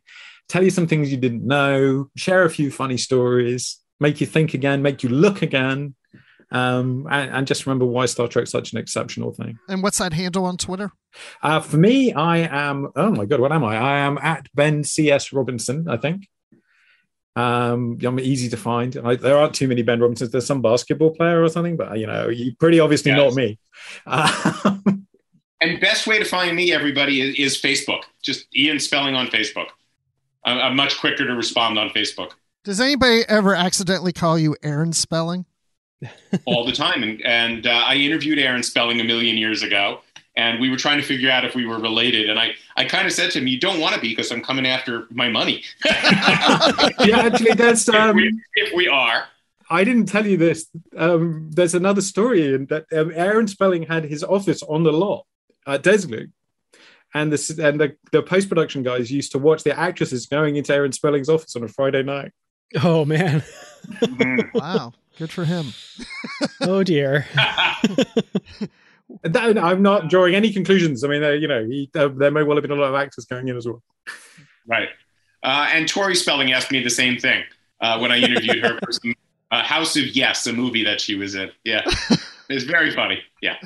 [0.51, 4.53] tell you some things you didn't know share a few funny stories make you think
[4.53, 5.95] again make you look again
[6.53, 10.13] um and, and just remember why star trek's such an exceptional thing And what's that
[10.13, 10.93] handle on Twitter?
[11.43, 12.39] uh, for me, I
[12.69, 12.89] am.
[12.95, 13.77] Oh my god, what am I?
[13.77, 15.89] I am at Ben CS Robinson.
[15.89, 16.29] I think.
[17.37, 18.97] Um, I'm easy to find.
[19.05, 20.31] I, there aren't too many Ben Robinsons.
[20.31, 23.19] There's some basketball player or something, but you know, you pretty obviously Yes.
[23.19, 23.59] not me.
[24.07, 25.07] Um,
[25.61, 28.03] And best way to find me, everybody, is, is Facebook.
[28.23, 29.69] Just Ian Spelling on Facebook.
[30.45, 32.33] I'm, I'm much quicker to respond on Facebook.
[32.65, 35.47] Does anybody ever accidentally call you Aaron Spelling?
[36.45, 37.03] all the time.
[37.03, 40.01] And, and uh, I interviewed Aaron Spelling a million years ago,
[40.37, 42.29] and we were trying to figure out if we were related.
[42.29, 44.43] And I, I kind of said to him, "You don't want to be because I'm
[44.43, 49.25] coming after my money." yeah, actually, that's um, if, we, if we are.
[49.69, 50.69] I didn't tell you this.
[50.97, 55.27] Um, there's another story in that um, Aaron Spelling had his office on the lot
[55.67, 56.31] at Desilu.
[57.15, 60.75] And the, and the, the post production guys used to watch the actresses going into
[60.75, 62.33] Aaron Spelling's office on a Friday night.
[62.83, 63.43] Oh, man.
[64.55, 64.93] wow.
[65.17, 65.73] Good for him.
[66.61, 67.27] oh, dear.
[69.23, 71.05] that, I'm not drawing any conclusions.
[71.05, 72.95] I mean, uh, you know, he, uh, there may well have been a lot of
[72.95, 73.83] actors going in as well.
[74.67, 74.89] Right.
[75.43, 77.45] Uh, and Tori Spelling asked me the same thing
[77.81, 79.15] uh, when I interviewed her for some
[79.51, 81.51] uh, House of Yes, a movie that she was in.
[81.65, 81.83] Yeah,
[82.49, 83.21] it's very funny.
[83.41, 83.57] Yeah,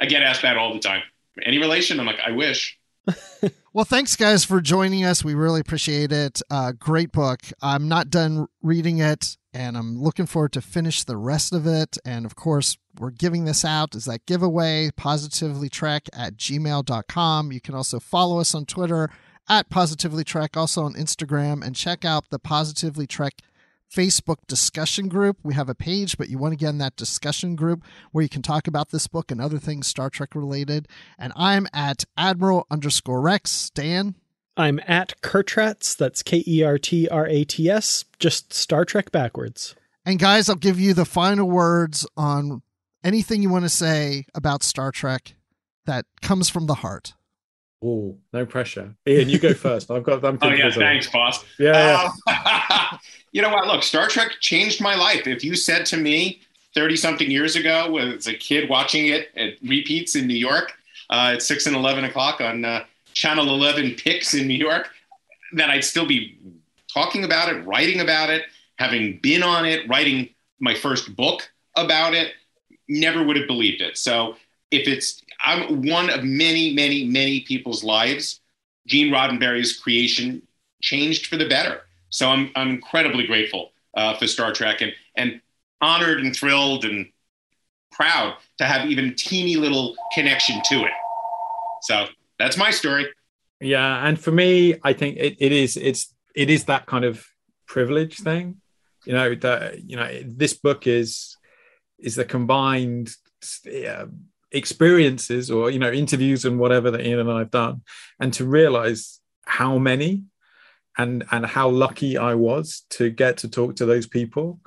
[0.00, 1.02] I get asked that all the time.
[1.42, 2.00] Any relation?
[2.00, 2.78] I'm like, I wish.
[3.72, 5.24] well, thanks, guys, for joining us.
[5.24, 6.42] We really appreciate it.
[6.50, 7.40] Uh, great book.
[7.62, 11.98] I'm not done reading it, and I'm looking forward to finish the rest of it.
[12.04, 17.50] And of course, we're giving this out as that giveaway, positivelytrek at gmail.com.
[17.50, 19.10] You can also follow us on Twitter
[19.48, 23.42] at Positively Trek, also on Instagram, and check out the Positively Trek
[23.92, 25.38] Facebook discussion group.
[25.42, 27.82] We have a page, but you want to get in that discussion group
[28.12, 30.86] where you can talk about this book and other things Star Trek related.
[31.18, 33.70] And I'm at Admiral underscore Rex.
[33.70, 34.14] Dan?
[34.58, 35.96] I'm at Kertrats.
[35.96, 38.04] That's K E R T R A T S.
[38.18, 39.76] Just Star Trek backwards.
[40.04, 42.62] And guys, I'll give you the final words on
[43.04, 45.34] anything you want to say about Star Trek
[45.86, 47.14] that comes from the heart.
[47.82, 48.96] Oh, no pressure.
[49.06, 49.90] Ian, you go first.
[49.92, 50.24] I've got.
[50.24, 51.44] I'm oh yeah, thanks, boss.
[51.58, 52.10] Yeah.
[52.26, 52.98] Uh,
[53.32, 53.68] you know what?
[53.68, 55.28] Look, Star Trek changed my life.
[55.28, 56.40] If you said to me
[56.74, 60.72] thirty something years ago, as a kid watching it at repeats in New York
[61.10, 62.84] uh, at six and eleven o'clock on uh,
[63.18, 64.90] Channel Eleven Pix in New York,
[65.54, 66.38] that I'd still be
[66.92, 68.42] talking about it, writing about it,
[68.76, 70.28] having been on it, writing
[70.60, 71.40] my first book
[71.74, 72.28] about it,
[72.88, 73.98] never would have believed it.
[73.98, 74.36] So
[74.70, 78.40] if it's I'm one of many, many, many people's lives.
[78.86, 80.42] Gene Roddenberry's creation
[80.80, 81.82] changed for the better.
[82.10, 85.40] So I'm, I'm incredibly grateful uh, for Star Trek and, and
[85.80, 87.06] honored and thrilled and
[87.90, 90.96] proud to have even teeny little connection to it.
[91.82, 92.06] So
[92.38, 93.06] that's my story.
[93.60, 97.24] Yeah, and for me, I think it, it is it's it is that kind of
[97.66, 98.56] privilege thing.
[99.04, 101.36] You know that you know this book is
[101.98, 103.10] is the combined
[103.66, 104.06] uh,
[104.52, 107.82] experiences or you know interviews and whatever that Ian and I have done,
[108.20, 110.24] and to realize how many
[110.96, 114.60] and and how lucky I was to get to talk to those people.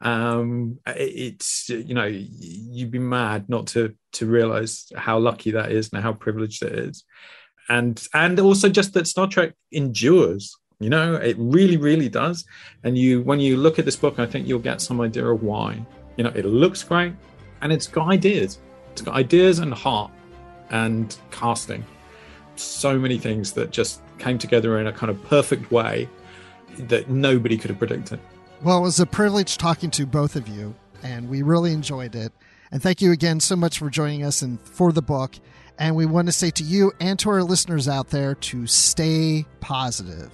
[0.00, 5.90] Um, it's you know you'd be mad not to to realize how lucky that is
[5.92, 7.04] and how privileged it is,
[7.68, 10.56] and and also just that Star Trek endures.
[10.80, 12.44] You know, it really, really does.
[12.84, 15.42] And you, when you look at this book, I think you'll get some idea of
[15.42, 15.84] why.
[16.16, 17.14] You know, it looks great,
[17.62, 18.60] and it's got ideas
[18.98, 20.10] it's got ideas and heart
[20.70, 21.84] and casting.
[22.56, 26.08] So many things that just came together in a kind of perfect way
[26.78, 28.18] that nobody could have predicted.
[28.60, 32.32] Well, it was a privilege talking to both of you, and we really enjoyed it.
[32.72, 35.36] And thank you again so much for joining us and for the book.
[35.78, 39.46] And we want to say to you and to our listeners out there to stay
[39.60, 40.32] positive.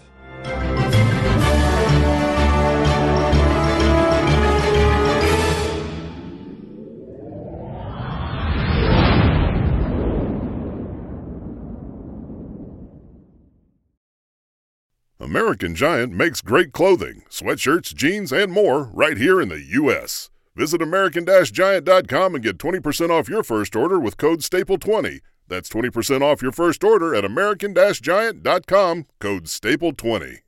[15.35, 20.31] American Giant makes great clothing, sweatshirts, jeans, and more right here in the U.S.
[20.55, 25.19] Visit American-Giant.com and get 20% off your first order with code STAPLE20.
[25.48, 30.39] That's 20% off your first order at American-Giant.com, code STAPLE20.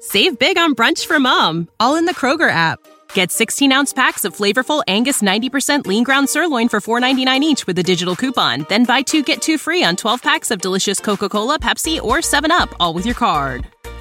[0.00, 2.80] Save big on brunch for mom, all in the Kroger app.
[3.14, 7.78] Get 16 ounce packs of flavorful Angus 90% lean ground sirloin for $4.99 each with
[7.78, 8.66] a digital coupon.
[8.68, 12.16] Then buy two get two free on 12 packs of delicious Coca Cola, Pepsi, or
[12.16, 13.64] 7UP, all with your card.